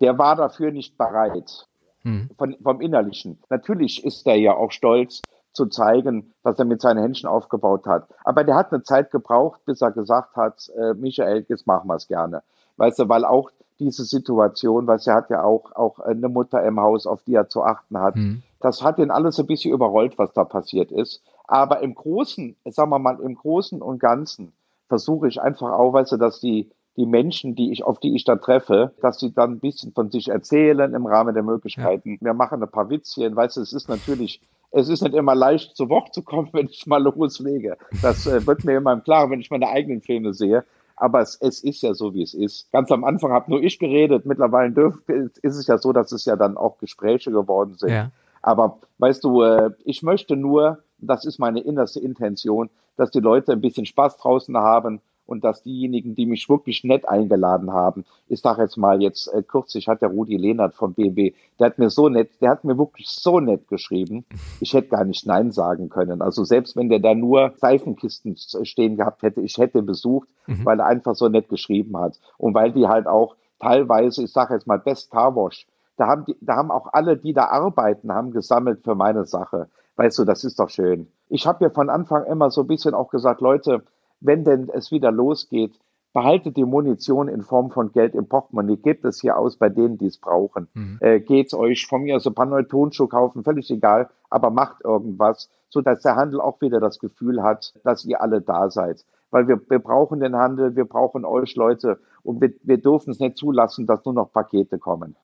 Der 0.00 0.18
war 0.18 0.36
dafür 0.36 0.72
nicht 0.72 0.96
bereit. 0.96 1.66
Mhm. 2.02 2.30
Von, 2.38 2.56
vom 2.62 2.80
Innerlichen. 2.80 3.38
Natürlich 3.50 4.04
ist 4.04 4.26
er 4.26 4.36
ja 4.36 4.54
auch 4.54 4.72
stolz 4.72 5.20
zu 5.52 5.66
zeigen, 5.66 6.32
was 6.42 6.58
er 6.58 6.64
mit 6.64 6.80
seinen 6.80 7.02
Händchen 7.02 7.28
aufgebaut 7.28 7.86
hat. 7.86 8.08
Aber 8.24 8.44
der 8.44 8.54
hat 8.54 8.72
eine 8.72 8.82
Zeit 8.82 9.10
gebraucht, 9.10 9.60
bis 9.66 9.82
er 9.82 9.90
gesagt 9.90 10.36
hat, 10.36 10.70
äh, 10.76 10.94
Michael, 10.94 11.44
jetzt 11.48 11.66
machen 11.66 11.88
wir 11.88 11.96
es 11.96 12.08
gerne. 12.08 12.42
Weißt 12.76 12.98
du, 12.98 13.08
weil 13.08 13.24
auch 13.24 13.50
diese 13.78 14.04
Situation, 14.04 14.86
weil 14.86 15.00
er 15.04 15.14
hat 15.14 15.30
ja 15.30 15.42
auch, 15.42 15.72
auch 15.74 15.98
eine 15.98 16.28
Mutter 16.28 16.62
im 16.64 16.78
Haus, 16.80 17.06
auf 17.06 17.22
die 17.24 17.34
er 17.34 17.48
zu 17.48 17.62
achten 17.62 17.98
hat. 17.98 18.16
Mhm. 18.16 18.42
Das 18.60 18.82
hat 18.82 18.98
ihn 18.98 19.10
alles 19.10 19.38
ein 19.38 19.46
bisschen 19.46 19.72
überrollt, 19.72 20.18
was 20.18 20.32
da 20.32 20.44
passiert 20.44 20.92
ist. 20.92 21.22
Aber 21.46 21.80
im 21.80 21.94
Großen, 21.94 22.56
sagen 22.66 22.90
wir 22.90 22.98
mal, 22.98 23.18
im 23.20 23.34
Großen 23.34 23.82
und 23.82 23.98
Ganzen 23.98 24.52
versuche 24.90 25.28
ich 25.28 25.40
einfach 25.40 25.70
auch, 25.70 25.92
weißt 25.92 26.12
du, 26.12 26.16
dass 26.16 26.40
die, 26.40 26.68
die 26.96 27.06
Menschen, 27.06 27.54
die 27.54 27.70
ich, 27.70 27.84
auf 27.84 28.00
die 28.00 28.14
ich 28.16 28.24
da 28.24 28.34
treffe, 28.36 28.92
dass 29.00 29.20
sie 29.20 29.32
dann 29.32 29.52
ein 29.52 29.60
bisschen 29.60 29.92
von 29.92 30.10
sich 30.10 30.28
erzählen 30.28 30.92
im 30.92 31.06
Rahmen 31.06 31.32
der 31.32 31.44
Möglichkeiten. 31.44 32.14
Ja. 32.14 32.18
Wir 32.20 32.34
machen 32.34 32.60
ein 32.60 32.70
paar 32.70 32.90
Witzchen, 32.90 33.36
weißt 33.36 33.56
du, 33.56 33.60
es 33.60 33.72
ist 33.72 33.88
natürlich, 33.88 34.42
es 34.72 34.88
ist 34.88 35.02
nicht 35.02 35.14
immer 35.14 35.36
leicht 35.36 35.76
zu 35.76 35.88
Wort 35.88 36.12
zu 36.12 36.22
kommen, 36.22 36.48
wenn 36.52 36.66
ich 36.66 36.88
mal 36.88 37.02
loslege. 37.02 37.78
Das 38.02 38.26
äh, 38.26 38.44
wird 38.46 38.64
mir 38.64 38.76
immer 38.76 39.00
klar, 39.00 39.30
wenn 39.30 39.40
ich 39.40 39.50
meine 39.50 39.68
eigenen 39.68 40.02
Filme 40.02 40.34
sehe. 40.34 40.64
Aber 40.96 41.20
es, 41.20 41.38
es 41.40 41.62
ist 41.62 41.82
ja 41.82 41.94
so, 41.94 42.12
wie 42.12 42.22
es 42.22 42.34
ist. 42.34 42.70
Ganz 42.72 42.90
am 42.90 43.04
Anfang 43.04 43.30
habe 43.30 43.50
nur 43.50 43.62
ich 43.62 43.78
geredet. 43.78 44.26
Mittlerweile 44.26 44.72
dürf, 44.72 44.96
ist 45.08 45.56
es 45.56 45.66
ja 45.66 45.78
so, 45.78 45.92
dass 45.94 46.12
es 46.12 46.26
ja 46.26 46.36
dann 46.36 46.58
auch 46.58 46.76
Gespräche 46.78 47.30
geworden 47.30 47.76
sind. 47.78 47.90
Ja. 47.90 48.10
Aber 48.42 48.80
weißt 48.98 49.24
du, 49.24 49.42
äh, 49.42 49.70
ich 49.84 50.02
möchte 50.02 50.36
nur, 50.36 50.82
das 51.02 51.24
ist 51.24 51.38
meine 51.38 51.60
innerste 51.60 52.00
Intention, 52.00 52.70
dass 52.96 53.10
die 53.10 53.20
Leute 53.20 53.52
ein 53.52 53.60
bisschen 53.60 53.86
Spaß 53.86 54.18
draußen 54.18 54.56
haben 54.56 55.00
und 55.30 55.44
dass 55.44 55.62
diejenigen, 55.62 56.16
die 56.16 56.26
mich 56.26 56.48
wirklich 56.48 56.82
nett 56.82 57.08
eingeladen 57.08 57.72
haben, 57.72 58.04
ich 58.26 58.40
sage 58.40 58.62
jetzt 58.62 58.76
mal 58.76 59.00
jetzt 59.00 59.28
äh, 59.32 59.42
kürzlich 59.42 59.86
hat 59.86 60.02
der 60.02 60.08
Rudi 60.08 60.36
Lehnert 60.36 60.74
vom 60.74 60.92
BMW, 60.92 61.34
der 61.58 61.66
hat 61.66 61.78
mir 61.78 61.88
so 61.88 62.08
nett, 62.08 62.30
der 62.40 62.50
hat 62.50 62.64
mir 62.64 62.76
wirklich 62.76 63.08
so 63.08 63.38
nett 63.38 63.68
geschrieben, 63.68 64.24
ich 64.60 64.74
hätte 64.74 64.88
gar 64.88 65.04
nicht 65.04 65.26
Nein 65.26 65.52
sagen 65.52 65.88
können. 65.88 66.20
Also 66.20 66.42
selbst 66.42 66.74
wenn 66.74 66.88
der 66.88 66.98
da 66.98 67.14
nur 67.14 67.52
Seifenkisten 67.58 68.36
stehen 68.36 68.96
gehabt 68.96 69.22
hätte, 69.22 69.40
ich 69.40 69.56
hätte 69.56 69.82
besucht, 69.82 70.28
mhm. 70.48 70.64
weil 70.64 70.80
er 70.80 70.86
einfach 70.86 71.14
so 71.14 71.28
nett 71.28 71.48
geschrieben 71.48 71.96
hat 71.96 72.18
und 72.36 72.54
weil 72.54 72.72
die 72.72 72.88
halt 72.88 73.06
auch 73.06 73.36
teilweise, 73.60 74.24
ich 74.24 74.32
sage 74.32 74.54
jetzt 74.54 74.66
mal 74.66 74.80
Best 74.80 75.12
Car 75.12 75.36
Wash, 75.36 75.64
da 75.96 76.08
haben 76.08 76.24
die, 76.24 76.36
da 76.40 76.56
haben 76.56 76.72
auch 76.72 76.88
alle, 76.92 77.16
die 77.16 77.34
da 77.34 77.44
arbeiten, 77.44 78.12
haben 78.12 78.32
gesammelt 78.32 78.82
für 78.82 78.94
meine 78.94 79.26
Sache. 79.26 79.68
Weißt 80.00 80.18
du, 80.18 80.24
das 80.24 80.44
ist 80.44 80.58
doch 80.58 80.70
schön. 80.70 81.08
Ich 81.28 81.46
habe 81.46 81.62
ja 81.62 81.68
von 81.68 81.90
Anfang 81.90 82.24
immer 82.24 82.50
so 82.50 82.62
ein 82.62 82.66
bisschen 82.66 82.94
auch 82.94 83.10
gesagt, 83.10 83.42
Leute, 83.42 83.82
wenn 84.20 84.44
denn 84.44 84.70
es 84.72 84.90
wieder 84.90 85.12
losgeht, 85.12 85.78
behaltet 86.14 86.56
die 86.56 86.64
Munition 86.64 87.28
in 87.28 87.42
Form 87.42 87.70
von 87.70 87.92
Geld 87.92 88.14
im 88.14 88.26
Portemonnaie, 88.26 88.78
gebt 88.78 89.04
es 89.04 89.20
hier 89.20 89.36
aus 89.36 89.58
bei 89.58 89.68
denen, 89.68 89.98
die 89.98 90.06
es 90.06 90.16
brauchen. 90.16 90.68
Mhm. 90.72 90.96
Äh, 91.02 91.20
geht's 91.20 91.52
euch 91.52 91.86
von 91.86 92.00
mir 92.00 92.18
so 92.18 92.30
ein 92.30 92.34
paar 92.34 92.46
neue 92.46 92.66
Tonschuhe 92.66 93.08
kaufen, 93.08 93.44
völlig 93.44 93.70
egal, 93.70 94.08
aber 94.30 94.48
macht 94.48 94.82
irgendwas, 94.82 95.50
so 95.68 95.82
dass 95.82 96.00
der 96.00 96.16
Handel 96.16 96.40
auch 96.40 96.62
wieder 96.62 96.80
das 96.80 96.98
Gefühl 96.98 97.42
hat, 97.42 97.74
dass 97.84 98.06
ihr 98.06 98.22
alle 98.22 98.40
da 98.40 98.70
seid. 98.70 99.04
Weil 99.30 99.48
wir, 99.48 99.60
wir 99.68 99.80
brauchen 99.80 100.20
den 100.20 100.34
Handel, 100.34 100.76
wir 100.76 100.86
brauchen 100.86 101.26
euch 101.26 101.56
Leute 101.56 102.00
und 102.22 102.40
wir, 102.40 102.54
wir 102.62 102.78
dürfen 102.78 103.10
es 103.10 103.20
nicht 103.20 103.36
zulassen, 103.36 103.86
dass 103.86 104.02
nur 104.06 104.14
noch 104.14 104.32
Pakete 104.32 104.78
kommen. 104.78 105.14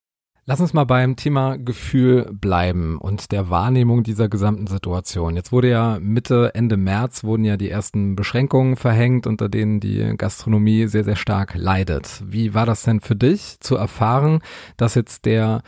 Lass 0.49 0.61
uns 0.61 0.73
mal 0.73 0.85
beim 0.85 1.17
Thema 1.17 1.59
Gefühl 1.59 2.31
bleiben 2.33 2.99
und 2.99 3.33
der 3.33 3.51
Wahrnehmung 3.51 4.05
dieser 4.05 4.29
gesamten 4.29 4.69
Situation. 4.69 5.35
Jetzt 5.35 5.51
wurde 5.51 5.71
ja 5.71 5.99
Mitte, 6.01 6.55
Ende 6.55 6.77
März 6.77 7.25
wurden 7.25 7.43
ja 7.45 7.57
die 7.57 7.69
ersten 7.69 8.15
Beschränkungen 8.15 8.77
verhängt, 8.77 9.27
unter 9.27 9.49
denen 9.49 9.81
die 9.81 10.15
Gastronomie 10.17 10.87
sehr, 10.87 11.03
sehr 11.03 11.17
stark 11.17 11.57
leidet. 11.57 12.23
Wie 12.25 12.55
war 12.55 12.65
das 12.65 12.85
denn 12.85 13.01
für 13.01 13.17
dich 13.17 13.59
zu 13.59 13.75
erfahren, 13.75 14.41
dass 14.77 14.95
jetzt 14.95 15.27
der 15.27 15.63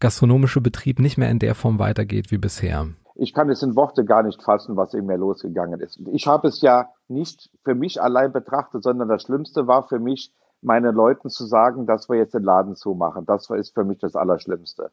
gastronomische 0.00 0.60
Betrieb 0.60 0.98
nicht 0.98 1.16
mehr 1.16 1.30
in 1.30 1.38
der 1.38 1.54
Form 1.54 1.78
weitergeht 1.78 2.32
wie 2.32 2.38
bisher? 2.38 2.88
Ich 3.14 3.34
kann 3.34 3.48
es 3.50 3.62
in 3.62 3.76
Worte 3.76 4.04
gar 4.04 4.24
nicht 4.24 4.42
fassen, 4.42 4.76
was 4.76 4.94
in 4.94 5.06
mir 5.06 5.16
losgegangen 5.16 5.78
ist. 5.78 6.00
Ich 6.12 6.26
habe 6.26 6.48
es 6.48 6.60
ja 6.60 6.88
nicht 7.06 7.50
für 7.62 7.76
mich 7.76 8.02
allein 8.02 8.32
betrachtet, 8.32 8.82
sondern 8.82 9.08
das 9.08 9.22
Schlimmste 9.22 9.68
war 9.68 9.86
für 9.86 10.00
mich, 10.00 10.32
meinen 10.64 10.94
Leuten 10.94 11.30
zu 11.30 11.44
sagen, 11.46 11.86
dass 11.86 12.08
wir 12.08 12.16
jetzt 12.16 12.34
den 12.34 12.42
Laden 12.42 12.76
zumachen. 12.76 13.26
Das 13.26 13.48
ist 13.50 13.74
für 13.74 13.84
mich 13.84 13.98
das 13.98 14.16
Allerschlimmste. 14.16 14.90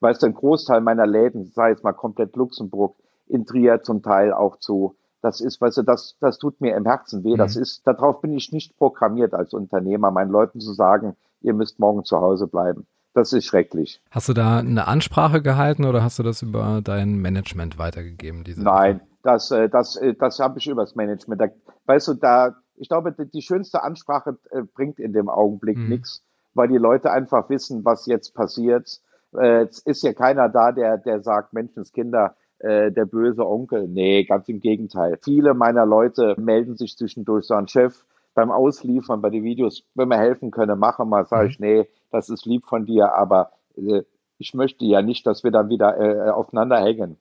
Weißt 0.00 0.22
du, 0.22 0.26
ein 0.26 0.34
Großteil 0.34 0.80
meiner 0.80 1.06
Läden, 1.06 1.46
sei 1.46 1.70
jetzt 1.70 1.84
mal 1.84 1.92
komplett 1.92 2.36
Luxemburg, 2.36 2.96
in 3.26 3.46
Trier 3.46 3.82
zum 3.82 4.02
Teil 4.02 4.32
auch 4.32 4.58
zu. 4.58 4.96
Das 5.22 5.40
ist, 5.40 5.60
weißt 5.60 5.78
du, 5.78 5.82
das, 5.82 6.16
das 6.20 6.38
tut 6.38 6.60
mir 6.60 6.76
im 6.76 6.84
Herzen 6.84 7.24
weh. 7.24 7.32
Mhm. 7.32 7.38
Das 7.38 7.56
ist, 7.56 7.86
darauf 7.86 8.20
bin 8.20 8.34
ich 8.34 8.52
nicht 8.52 8.76
programmiert 8.76 9.32
als 9.32 9.54
Unternehmer, 9.54 10.10
meinen 10.10 10.30
Leuten 10.30 10.60
zu 10.60 10.74
sagen, 10.74 11.16
ihr 11.40 11.54
müsst 11.54 11.78
morgen 11.78 12.04
zu 12.04 12.18
Hause 12.20 12.46
bleiben. 12.46 12.86
Das 13.14 13.32
ist 13.32 13.46
schrecklich. 13.46 14.02
Hast 14.10 14.28
du 14.28 14.34
da 14.34 14.58
eine 14.58 14.88
Ansprache 14.88 15.40
gehalten 15.40 15.84
oder 15.84 16.02
hast 16.02 16.18
du 16.18 16.22
das 16.22 16.42
über 16.42 16.80
dein 16.82 17.16
Management 17.16 17.78
weitergegeben? 17.78 18.42
Diese 18.44 18.62
Nein, 18.62 19.00
das, 19.22 19.50
äh, 19.52 19.68
das, 19.68 19.96
äh, 19.96 20.14
das 20.14 20.40
habe 20.40 20.58
ich 20.58 20.66
übers 20.66 20.96
Management. 20.96 21.40
Da, 21.40 21.46
weißt 21.86 22.08
du, 22.08 22.14
da, 22.14 22.56
ich 22.76 22.88
glaube, 22.88 23.12
die 23.12 23.42
schönste 23.42 23.82
Ansprache 23.82 24.36
äh, 24.50 24.62
bringt 24.62 24.98
in 24.98 25.12
dem 25.12 25.28
Augenblick 25.28 25.78
mhm. 25.78 25.88
nichts, 25.88 26.22
weil 26.54 26.68
die 26.68 26.78
Leute 26.78 27.10
einfach 27.10 27.48
wissen, 27.50 27.84
was 27.84 28.06
jetzt 28.06 28.34
passiert. 28.34 29.00
Äh, 29.32 29.64
es 29.64 29.80
ist 29.80 30.02
ja 30.02 30.12
keiner 30.12 30.48
da, 30.48 30.72
der, 30.72 30.98
der 30.98 31.20
sagt, 31.20 31.52
Menschenskinder, 31.52 32.36
äh, 32.58 32.90
der 32.90 33.04
böse 33.04 33.46
Onkel. 33.46 33.88
Nee, 33.88 34.24
ganz 34.24 34.48
im 34.48 34.60
Gegenteil. 34.60 35.18
Viele 35.22 35.54
meiner 35.54 35.86
Leute 35.86 36.34
melden 36.38 36.76
sich 36.76 36.96
zwischendurch, 36.96 37.46
sagen, 37.46 37.68
Chef, 37.68 38.04
beim 38.34 38.50
Ausliefern, 38.50 39.20
bei 39.20 39.30
den 39.30 39.44
Videos, 39.44 39.84
wenn 39.94 40.08
wir 40.08 40.18
helfen 40.18 40.50
können, 40.50 40.78
machen 40.78 41.08
wir. 41.08 41.24
Sage 41.24 41.48
ich, 41.48 41.60
mhm. 41.60 41.66
nee, 41.66 41.88
das 42.10 42.30
ist 42.30 42.46
lieb 42.46 42.66
von 42.66 42.86
dir, 42.86 43.14
aber 43.14 43.52
äh, 43.76 44.02
ich 44.38 44.54
möchte 44.54 44.84
ja 44.84 45.02
nicht, 45.02 45.26
dass 45.26 45.44
wir 45.44 45.50
dann 45.50 45.68
wieder 45.68 45.98
äh, 45.98 46.30
aufeinander 46.30 46.80
hängen. 46.80 47.16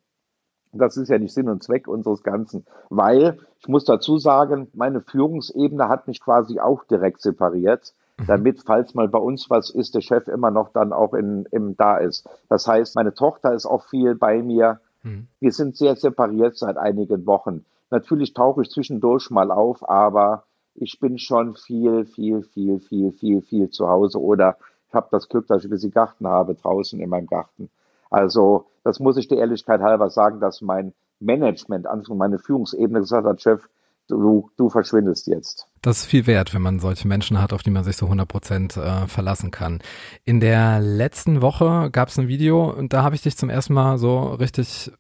Das 0.74 0.98
ist 0.98 1.10
ja 1.10 1.20
nicht 1.20 1.34
Sinn 1.34 1.50
und 1.50 1.64
Zweck 1.64 1.88
unseres 1.88 2.24
Ganzen, 2.24 2.66
weil 2.90 3.38
ich 3.60 3.68
muss 3.68 3.86
dazu 3.86 4.18
sagen, 4.18 4.68
meine 4.74 5.02
Führungsebene 5.02 5.88
hat 5.88 6.08
mich 6.08 6.20
quasi 6.20 6.60
auch 6.60 6.84
direkt 6.86 7.22
separiert, 7.22 7.94
mhm. 8.18 8.26
damit, 8.26 8.64
falls 8.66 8.94
mal 8.94 9.08
bei 9.08 9.20
uns 9.20 9.50
was 9.50 9.70
ist, 9.70 9.96
der 9.96 10.02
Chef 10.02 10.28
immer 10.28 10.52
noch 10.52 10.70
dann 10.70 10.92
auch 10.92 11.14
in, 11.14 11.46
im 11.52 11.78
da 11.78 11.98
ist. 11.98 12.28
Das 12.50 12.68
heißt, 12.68 12.96
meine 12.96 13.14
Tochter 13.14 13.54
ist 13.54 13.66
auch 13.66 13.86
viel 13.86 14.16
bei 14.16 14.42
mir. 14.42 14.82
Mhm. 15.04 15.28
Wir 15.40 15.52
sind 15.52 15.78
sehr 15.78 15.96
separiert 15.96 16.58
seit 16.58 16.78
einigen 16.78 17.26
Wochen. 17.26 17.66
Natürlich 17.92 18.34
tauche 18.34 18.64
ich 18.64 18.72
zwischendurch 18.72 19.30
mal 19.30 19.52
auf, 19.52 19.88
aber 19.88 20.46
ich 20.76 21.00
bin 21.00 21.20
schon 21.20 21.56
viel, 21.56 22.06
viel, 22.06 22.42
viel, 22.42 22.80
viel, 22.80 23.12
viel, 23.12 23.42
viel 23.42 23.70
zu 23.70 23.88
Hause 23.88 24.20
oder 24.20 24.58
ich 24.90 24.96
habe 24.96 25.08
das 25.12 25.30
Glück, 25.30 25.48
dass 25.48 25.60
ich 25.60 25.66
ein 25.66 25.72
bisschen 25.72 25.92
Garten 25.92 26.28
habe 26.28 26.56
draußen 26.56 27.00
in 27.00 27.10
meinem 27.10 27.28
Garten. 27.28 27.70
Also 28.10 28.66
das 28.84 29.00
muss 29.00 29.18
ich 29.18 29.28
der 29.28 29.40
Ehrlichkeit 29.40 29.82
halber 29.82 30.10
sagen, 30.10 30.40
dass 30.40 30.62
mein 30.62 30.94
Management, 31.20 31.88
meine 32.10 32.40
Führungsebene 32.40 33.00
gesagt 33.00 33.26
hat, 33.26 33.42
Chef, 33.42 33.68
du, 34.08 34.50
du 34.58 34.70
verschwindest 34.70 35.28
jetzt. 35.28 35.68
Das 35.82 36.00
ist 36.00 36.06
viel 36.06 36.28
wert, 36.28 36.54
wenn 36.54 36.62
man 36.62 36.80
solche 36.80 37.08
Menschen 37.08 37.42
hat, 37.42 37.54
auf 37.54 37.64
die 37.64 37.72
man 37.72 37.84
sich 37.84 37.98
so 37.98 38.06
100 38.06 38.28
Prozent 38.28 38.78
äh, 38.78 39.08
verlassen 39.08 39.52
kann. 39.52 39.80
In 40.26 40.40
der 40.40 40.80
letzten 40.80 41.42
Woche 41.42 41.90
gab 41.92 42.10
es 42.10 42.18
ein 42.18 42.28
Video 42.28 42.72
und 42.72 42.94
da 42.94 43.04
habe 43.04 43.16
ich 43.16 43.22
dich 43.22 43.38
zum 43.38 43.50
ersten 43.50 43.74
Mal 43.74 43.98
so 43.98 44.34
richtig 44.34 44.92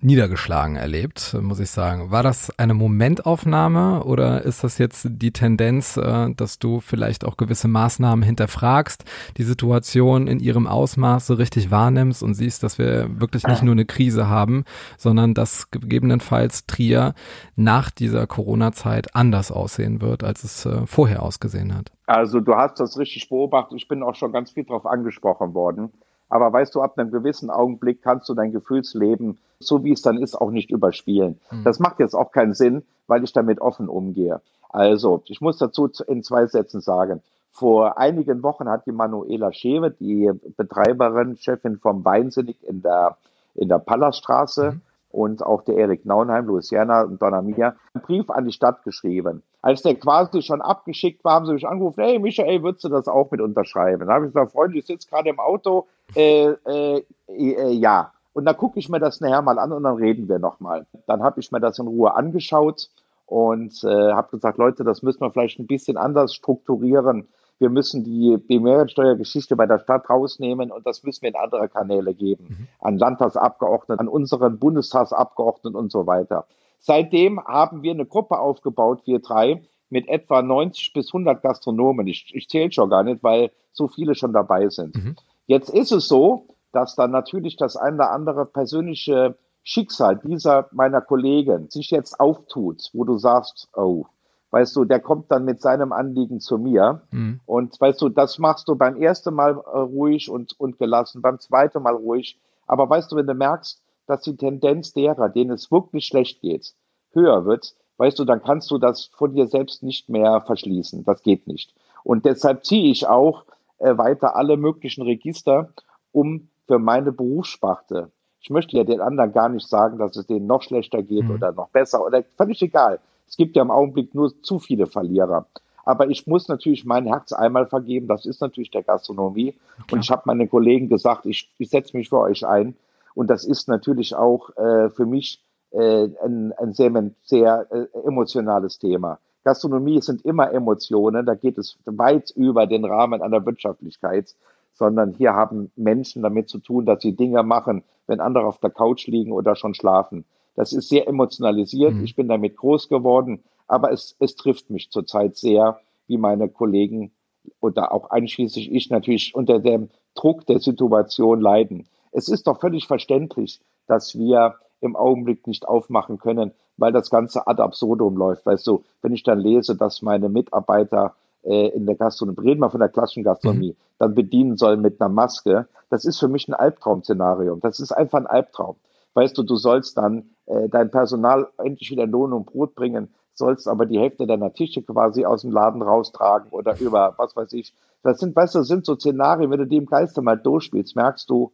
niedergeschlagen 0.00 0.76
erlebt, 0.76 1.36
muss 1.40 1.60
ich 1.60 1.70
sagen. 1.70 2.10
War 2.10 2.22
das 2.22 2.56
eine 2.58 2.74
Momentaufnahme 2.74 4.04
oder 4.04 4.42
ist 4.42 4.64
das 4.64 4.78
jetzt 4.78 5.06
die 5.10 5.32
Tendenz, 5.32 5.96
äh, 5.96 6.32
dass 6.34 6.58
du 6.58 6.80
vielleicht 6.80 7.24
auch 7.24 7.36
gewisse 7.36 7.68
Maßnahmen 7.68 8.22
hinterfragst, 8.22 9.04
die 9.36 9.42
Situation 9.42 10.26
in 10.26 10.40
ihrem 10.40 10.66
Ausmaß 10.66 11.26
so 11.26 11.34
richtig 11.34 11.70
wahrnimmst 11.70 12.22
und 12.22 12.34
siehst, 12.34 12.62
dass 12.62 12.78
wir 12.78 13.20
wirklich 13.20 13.46
nicht 13.46 13.62
nur 13.62 13.72
eine 13.72 13.84
Krise 13.86 14.28
haben, 14.28 14.64
sondern 14.96 15.34
dass 15.34 15.70
gegebenenfalls 15.70 16.66
Trier 16.66 17.14
nach 17.56 17.90
dieser 17.90 18.26
Corona-Zeit 18.26 19.14
anders 19.14 19.50
aussehen 19.50 20.00
wird, 20.00 20.24
als 20.24 20.44
es 20.44 20.66
äh, 20.66 20.86
vorher 20.86 21.22
ausgesehen 21.22 21.74
hat? 21.74 21.92
Also 22.06 22.40
du 22.40 22.54
hast 22.54 22.80
das 22.80 22.98
richtig 22.98 23.28
beobachtet. 23.28 23.76
Ich 23.76 23.88
bin 23.88 24.02
auch 24.02 24.14
schon 24.14 24.32
ganz 24.32 24.52
viel 24.52 24.64
darauf 24.64 24.86
angesprochen 24.86 25.54
worden. 25.54 25.92
Aber 26.28 26.52
weißt 26.52 26.74
du, 26.74 26.82
ab 26.82 26.98
einem 26.98 27.10
gewissen 27.10 27.50
Augenblick 27.50 28.02
kannst 28.02 28.28
du 28.28 28.34
dein 28.34 28.52
Gefühlsleben, 28.52 29.38
so 29.60 29.84
wie 29.84 29.92
es 29.92 30.02
dann 30.02 30.18
ist, 30.18 30.34
auch 30.34 30.50
nicht 30.50 30.70
überspielen. 30.70 31.40
Mhm. 31.50 31.64
Das 31.64 31.78
macht 31.78 32.00
jetzt 32.00 32.14
auch 32.14 32.32
keinen 32.32 32.54
Sinn, 32.54 32.82
weil 33.06 33.24
ich 33.24 33.32
damit 33.32 33.60
offen 33.60 33.88
umgehe. 33.88 34.40
Also, 34.68 35.22
ich 35.26 35.40
muss 35.40 35.58
dazu 35.58 35.88
in 36.06 36.22
zwei 36.22 36.46
Sätzen 36.46 36.80
sagen. 36.80 37.22
Vor 37.50 37.98
einigen 37.98 38.42
Wochen 38.42 38.68
hat 38.68 38.86
die 38.86 38.92
Manuela 38.92 39.52
Schewe, 39.52 39.90
die 39.90 40.30
Betreiberin, 40.56 41.36
Chefin 41.36 41.78
vom 41.78 42.04
Weinsinnig 42.04 42.56
in 42.62 42.82
der, 42.82 43.16
in 43.54 43.68
der 43.68 43.78
Palaststraße, 43.78 44.72
mhm 44.72 44.80
und 45.10 45.44
auch 45.44 45.62
der 45.62 45.76
Erik 45.76 46.04
Naunheim, 46.04 46.46
Louisiana 46.46 47.02
und 47.02 47.20
Donna 47.20 47.42
Mia, 47.42 47.74
einen 47.94 48.02
Brief 48.04 48.30
an 48.30 48.44
die 48.44 48.52
Stadt 48.52 48.82
geschrieben. 48.84 49.42
Als 49.62 49.82
der 49.82 49.94
quasi 49.94 50.42
schon 50.42 50.60
abgeschickt 50.60 51.24
war, 51.24 51.34
haben 51.34 51.46
sie 51.46 51.54
mich 51.54 51.66
angerufen, 51.66 52.02
hey 52.02 52.18
Michael, 52.18 52.62
würdest 52.62 52.84
du 52.84 52.88
das 52.88 53.08
auch 53.08 53.30
mit 53.30 53.40
unterschreiben? 53.40 54.00
Dann 54.00 54.10
habe 54.10 54.26
ich 54.26 54.32
gesagt, 54.32 54.52
Freunde, 54.52 54.78
ich 54.78 54.86
sitze 54.86 55.08
gerade 55.08 55.30
im 55.30 55.40
Auto, 55.40 55.86
äh, 56.14 56.50
äh, 56.66 57.02
äh, 57.28 57.70
ja. 57.72 58.12
Und 58.34 58.44
dann 58.44 58.56
gucke 58.56 58.78
ich 58.78 58.88
mir 58.88 59.00
das 59.00 59.20
nachher 59.20 59.42
mal 59.42 59.58
an 59.58 59.72
und 59.72 59.82
dann 59.82 59.96
reden 59.96 60.28
wir 60.28 60.38
nochmal. 60.38 60.86
Dann 61.06 61.22
habe 61.22 61.40
ich 61.40 61.50
mir 61.50 61.60
das 61.60 61.78
in 61.78 61.88
Ruhe 61.88 62.14
angeschaut 62.14 62.88
und 63.26 63.82
äh, 63.84 64.12
habe 64.12 64.30
gesagt, 64.30 64.58
Leute, 64.58 64.84
das 64.84 65.02
müssen 65.02 65.20
wir 65.20 65.30
vielleicht 65.30 65.58
ein 65.58 65.66
bisschen 65.66 65.96
anders 65.96 66.34
strukturieren 66.34 67.26
wir 67.58 67.70
müssen 67.70 68.04
die, 68.04 68.38
die 68.48 68.60
Mehrwertsteuergeschichte 68.60 69.56
bei 69.56 69.66
der 69.66 69.80
Stadt 69.80 70.08
rausnehmen 70.08 70.70
und 70.70 70.86
das 70.86 71.02
müssen 71.02 71.22
wir 71.22 71.30
in 71.30 71.36
andere 71.36 71.68
Kanäle 71.68 72.14
geben. 72.14 72.46
Mhm. 72.48 72.68
An 72.80 72.98
Landtagsabgeordneten, 72.98 74.00
an 74.00 74.08
unseren 74.08 74.58
Bundestagsabgeordneten 74.58 75.74
und 75.74 75.90
so 75.90 76.06
weiter. 76.06 76.46
Seitdem 76.78 77.44
haben 77.44 77.82
wir 77.82 77.92
eine 77.92 78.06
Gruppe 78.06 78.38
aufgebaut, 78.38 79.02
wir 79.04 79.18
drei, 79.18 79.62
mit 79.90 80.08
etwa 80.08 80.42
90 80.42 80.92
bis 80.92 81.08
100 81.08 81.42
Gastronomen. 81.42 82.06
Ich, 82.06 82.30
ich 82.34 82.48
zähle 82.48 82.70
schon 82.70 82.90
gar 82.90 83.02
nicht, 83.02 83.22
weil 83.22 83.50
so 83.72 83.88
viele 83.88 84.14
schon 84.14 84.32
dabei 84.32 84.68
sind. 84.68 84.94
Mhm. 84.94 85.16
Jetzt 85.46 85.70
ist 85.70 85.92
es 85.92 86.08
so, 86.08 86.46
dass 86.72 86.94
dann 86.94 87.10
natürlich 87.10 87.56
das 87.56 87.76
ein 87.76 87.94
oder 87.94 88.10
andere 88.10 88.44
persönliche 88.44 89.36
Schicksal 89.62 90.18
dieser 90.18 90.68
meiner 90.72 91.00
Kollegen 91.00 91.68
sich 91.70 91.90
jetzt 91.90 92.20
auftut, 92.20 92.90
wo 92.92 93.04
du 93.04 93.18
sagst, 93.18 93.68
oh, 93.74 94.06
weißt 94.50 94.74
du, 94.76 94.84
der 94.84 95.00
kommt 95.00 95.30
dann 95.30 95.44
mit 95.44 95.60
seinem 95.60 95.92
Anliegen 95.92 96.40
zu 96.40 96.58
mir. 96.58 97.02
Mhm. 97.10 97.40
Und 97.46 97.80
weißt 97.80 98.00
du, 98.00 98.08
das 98.08 98.38
machst 98.38 98.68
du 98.68 98.76
beim 98.76 98.96
ersten 98.96 99.34
Mal 99.34 99.52
äh, 99.52 99.78
ruhig 99.78 100.30
und, 100.30 100.58
und 100.58 100.78
gelassen, 100.78 101.22
beim 101.22 101.38
zweiten 101.38 101.82
Mal 101.82 101.94
ruhig. 101.94 102.38
Aber 102.66 102.88
weißt 102.88 103.12
du, 103.12 103.16
wenn 103.16 103.26
du 103.26 103.34
merkst, 103.34 103.82
dass 104.06 104.22
die 104.22 104.36
Tendenz 104.36 104.92
derer, 104.92 105.28
denen 105.28 105.50
es 105.50 105.70
wirklich 105.70 106.06
schlecht 106.06 106.40
geht, 106.40 106.74
höher 107.12 107.44
wird, 107.44 107.74
weißt 107.98 108.18
du, 108.18 108.24
dann 108.24 108.42
kannst 108.42 108.70
du 108.70 108.78
das 108.78 109.06
von 109.06 109.34
dir 109.34 109.46
selbst 109.46 109.82
nicht 109.82 110.08
mehr 110.08 110.40
verschließen. 110.40 111.04
Das 111.04 111.22
geht 111.22 111.46
nicht. 111.46 111.74
Und 112.04 112.24
deshalb 112.24 112.64
ziehe 112.64 112.90
ich 112.90 113.06
auch 113.06 113.44
äh, 113.78 113.96
weiter 113.98 114.36
alle 114.36 114.56
möglichen 114.56 115.02
Register, 115.02 115.70
um 116.12 116.48
für 116.66 116.78
meine 116.78 117.12
Berufssparte. 117.12 118.10
Ich 118.40 118.50
möchte 118.50 118.76
ja 118.76 118.84
den 118.84 119.00
anderen 119.00 119.32
gar 119.32 119.48
nicht 119.48 119.68
sagen, 119.68 119.98
dass 119.98 120.16
es 120.16 120.26
denen 120.26 120.46
noch 120.46 120.62
schlechter 120.62 121.02
geht 121.02 121.24
mhm. 121.24 121.32
oder 121.32 121.52
noch 121.52 121.68
besser 121.70 122.04
oder 122.04 122.22
völlig 122.36 122.62
egal. 122.62 123.00
Es 123.28 123.36
gibt 123.36 123.56
ja 123.56 123.62
im 123.62 123.70
Augenblick 123.70 124.14
nur 124.14 124.42
zu 124.42 124.58
viele 124.58 124.86
Verlierer. 124.86 125.46
Aber 125.84 126.10
ich 126.10 126.26
muss 126.26 126.48
natürlich 126.48 126.84
mein 126.84 127.06
Herz 127.06 127.32
einmal 127.32 127.66
vergeben. 127.66 128.08
Das 128.08 128.26
ist 128.26 128.40
natürlich 128.40 128.70
der 128.70 128.82
Gastronomie. 128.82 129.52
Klar. 129.52 129.86
Und 129.92 130.00
ich 130.04 130.10
habe 130.10 130.22
meinen 130.26 130.50
Kollegen 130.50 130.88
gesagt, 130.88 131.26
ich, 131.26 131.50
ich 131.58 131.70
setze 131.70 131.96
mich 131.96 132.08
für 132.08 132.18
euch 132.18 132.46
ein. 132.46 132.76
Und 133.14 133.28
das 133.30 133.44
ist 133.44 133.68
natürlich 133.68 134.14
auch 134.14 134.54
äh, 134.56 134.90
für 134.90 135.06
mich 135.06 135.42
äh, 135.70 136.08
ein, 136.22 136.52
ein 136.52 136.72
sehr, 136.72 137.10
sehr 137.22 137.66
äh, 137.70 138.06
emotionales 138.06 138.78
Thema. 138.78 139.18
Gastronomie 139.44 140.00
sind 140.02 140.24
immer 140.26 140.52
Emotionen. 140.52 141.24
Da 141.24 141.34
geht 141.34 141.58
es 141.58 141.78
weit 141.86 142.30
über 142.32 142.66
den 142.66 142.84
Rahmen 142.84 143.22
einer 143.22 143.44
Wirtschaftlichkeit, 143.46 144.34
sondern 144.74 145.12
hier 145.14 145.34
haben 145.34 145.70
Menschen 145.74 146.22
damit 146.22 146.48
zu 146.48 146.58
tun, 146.58 146.84
dass 146.84 147.00
sie 147.00 147.16
Dinge 147.16 147.42
machen, 147.42 147.82
wenn 148.06 148.20
andere 148.20 148.44
auf 148.44 148.58
der 148.58 148.70
Couch 148.70 149.06
liegen 149.06 149.32
oder 149.32 149.56
schon 149.56 149.74
schlafen. 149.74 150.24
Das 150.58 150.72
ist 150.72 150.88
sehr 150.88 151.06
emotionalisiert. 151.06 151.94
Mhm. 151.94 152.04
Ich 152.04 152.16
bin 152.16 152.26
damit 152.26 152.56
groß 152.56 152.88
geworden, 152.88 153.44
aber 153.68 153.92
es, 153.92 154.16
es 154.18 154.34
trifft 154.34 154.70
mich 154.70 154.90
zurzeit 154.90 155.36
sehr, 155.36 155.78
wie 156.08 156.18
meine 156.18 156.48
Kollegen 156.48 157.12
oder 157.60 157.92
auch 157.92 158.10
einschließlich 158.10 158.72
ich 158.72 158.90
natürlich 158.90 159.36
unter 159.36 159.60
dem 159.60 159.88
Druck 160.16 160.46
der 160.46 160.58
Situation 160.58 161.40
leiden. 161.40 161.86
Es 162.10 162.28
ist 162.28 162.48
doch 162.48 162.58
völlig 162.60 162.88
verständlich, 162.88 163.60
dass 163.86 164.18
wir 164.18 164.56
im 164.80 164.96
Augenblick 164.96 165.46
nicht 165.46 165.68
aufmachen 165.68 166.18
können, 166.18 166.50
weil 166.76 166.90
das 166.90 167.08
Ganze 167.08 167.46
ad 167.46 167.62
absurdum 167.62 168.16
läuft. 168.16 168.44
Weißt 168.44 168.66
du, 168.66 168.82
wenn 169.00 169.12
ich 169.12 169.22
dann 169.22 169.38
lese, 169.38 169.76
dass 169.76 170.02
meine 170.02 170.28
Mitarbeiter 170.28 171.14
äh, 171.44 171.68
in 171.68 171.86
der 171.86 171.94
Gastronomie, 171.94 172.40
reden 172.40 172.60
wir 172.60 172.70
von 172.70 172.80
der 172.80 172.88
klassischen 172.88 173.22
Gastronomie, 173.22 173.76
mhm. 173.78 173.82
dann 174.00 174.14
bedienen 174.16 174.56
sollen 174.56 174.80
mit 174.80 175.00
einer 175.00 175.08
Maske, 175.08 175.68
das 175.88 176.04
ist 176.04 176.18
für 176.18 176.28
mich 176.28 176.48
ein 176.48 176.54
Albtraum-Szenario. 176.54 177.54
Das 177.62 177.78
ist 177.78 177.92
einfach 177.92 178.18
ein 178.18 178.26
Albtraum. 178.26 178.74
Weißt 179.18 179.36
du, 179.36 179.42
du 179.42 179.56
sollst 179.56 179.98
dann 179.98 180.30
äh, 180.46 180.68
dein 180.68 180.92
Personal 180.92 181.48
endlich 181.58 181.90
wieder 181.90 182.06
Lohn 182.06 182.32
und 182.32 182.46
Brot 182.46 182.76
bringen, 182.76 183.12
sollst 183.34 183.66
aber 183.66 183.84
die 183.84 183.98
Hälfte 183.98 184.28
deiner 184.28 184.54
Tische 184.54 184.80
quasi 184.80 185.24
aus 185.24 185.42
dem 185.42 185.50
Laden 185.50 185.82
raustragen 185.82 186.52
oder 186.52 186.78
über, 186.78 187.14
was 187.16 187.34
weiß 187.34 187.52
ich. 187.54 187.74
Das 188.04 188.20
sind, 188.20 188.36
weißt 188.36 188.54
du, 188.54 188.62
sind 188.62 188.86
so 188.86 188.94
Szenarien, 188.94 189.50
wenn 189.50 189.58
du 189.58 189.66
die 189.66 189.78
im 189.78 189.86
Geiste 189.86 190.22
mal 190.22 190.36
durchspielst, 190.36 190.94
merkst 190.94 191.28
du, 191.28 191.50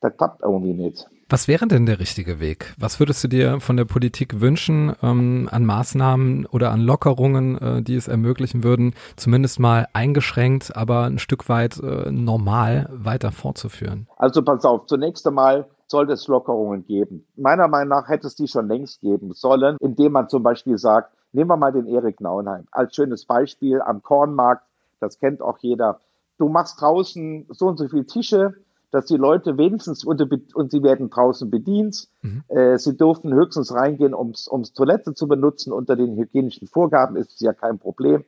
das 0.00 0.16
klappt 0.16 0.40
irgendwie 0.42 0.72
nicht. 0.72 1.06
Was 1.28 1.46
wäre 1.46 1.66
denn 1.66 1.84
der 1.84 2.00
richtige 2.00 2.40
Weg? 2.40 2.74
Was 2.78 3.00
würdest 3.00 3.22
du 3.22 3.28
dir 3.28 3.60
von 3.60 3.76
der 3.76 3.84
Politik 3.84 4.40
wünschen 4.40 4.94
ähm, 5.02 5.46
an 5.52 5.66
Maßnahmen 5.66 6.46
oder 6.46 6.70
an 6.70 6.80
Lockerungen, 6.80 7.58
äh, 7.58 7.82
die 7.82 7.96
es 7.96 8.08
ermöglichen 8.08 8.64
würden, 8.64 8.94
zumindest 9.16 9.60
mal 9.60 9.88
eingeschränkt, 9.92 10.74
aber 10.74 11.02
ein 11.02 11.18
Stück 11.18 11.50
weit 11.50 11.78
äh, 11.82 12.10
normal 12.10 12.88
weiter 12.90 13.30
fortzuführen? 13.30 14.08
Also 14.16 14.42
pass 14.42 14.64
auf, 14.64 14.86
zunächst 14.86 15.26
einmal 15.26 15.68
sollte 15.90 16.12
es 16.12 16.28
Lockerungen 16.28 16.84
geben. 16.84 17.26
Meiner 17.36 17.68
Meinung 17.68 17.88
nach 17.88 18.08
hätte 18.08 18.26
es 18.26 18.34
die 18.34 18.48
schon 18.48 18.68
längst 18.68 19.00
geben 19.00 19.32
sollen, 19.32 19.76
indem 19.80 20.12
man 20.12 20.28
zum 20.28 20.42
Beispiel 20.42 20.78
sagt, 20.78 21.12
nehmen 21.32 21.50
wir 21.50 21.56
mal 21.56 21.72
den 21.72 21.86
Erik 21.86 22.20
Naunheim 22.20 22.66
als 22.70 22.94
schönes 22.94 23.24
Beispiel 23.24 23.80
am 23.80 24.02
Kornmarkt, 24.02 24.64
das 25.00 25.18
kennt 25.18 25.42
auch 25.42 25.58
jeder. 25.58 26.00
Du 26.38 26.48
machst 26.48 26.80
draußen 26.80 27.46
so 27.50 27.66
und 27.66 27.78
so 27.78 27.88
viele 27.88 28.06
Tische, 28.06 28.54
dass 28.90 29.06
die 29.06 29.16
Leute 29.16 29.58
wenigstens 29.58 30.04
unter, 30.04 30.26
und 30.54 30.70
sie 30.70 30.82
werden 30.82 31.10
draußen 31.10 31.50
bedient. 31.50 32.08
Mhm. 32.22 32.44
Äh, 32.48 32.78
sie 32.78 32.96
dürfen 32.96 33.34
höchstens 33.34 33.74
reingehen, 33.74 34.14
ums, 34.14 34.48
ums 34.48 34.72
Toilette 34.72 35.14
zu 35.14 35.28
benutzen. 35.28 35.72
Unter 35.72 35.94
den 35.94 36.16
hygienischen 36.16 36.68
Vorgaben 36.68 37.16
ist 37.16 37.32
es 37.32 37.40
ja 37.40 37.52
kein 37.52 37.78
Problem. 37.78 38.24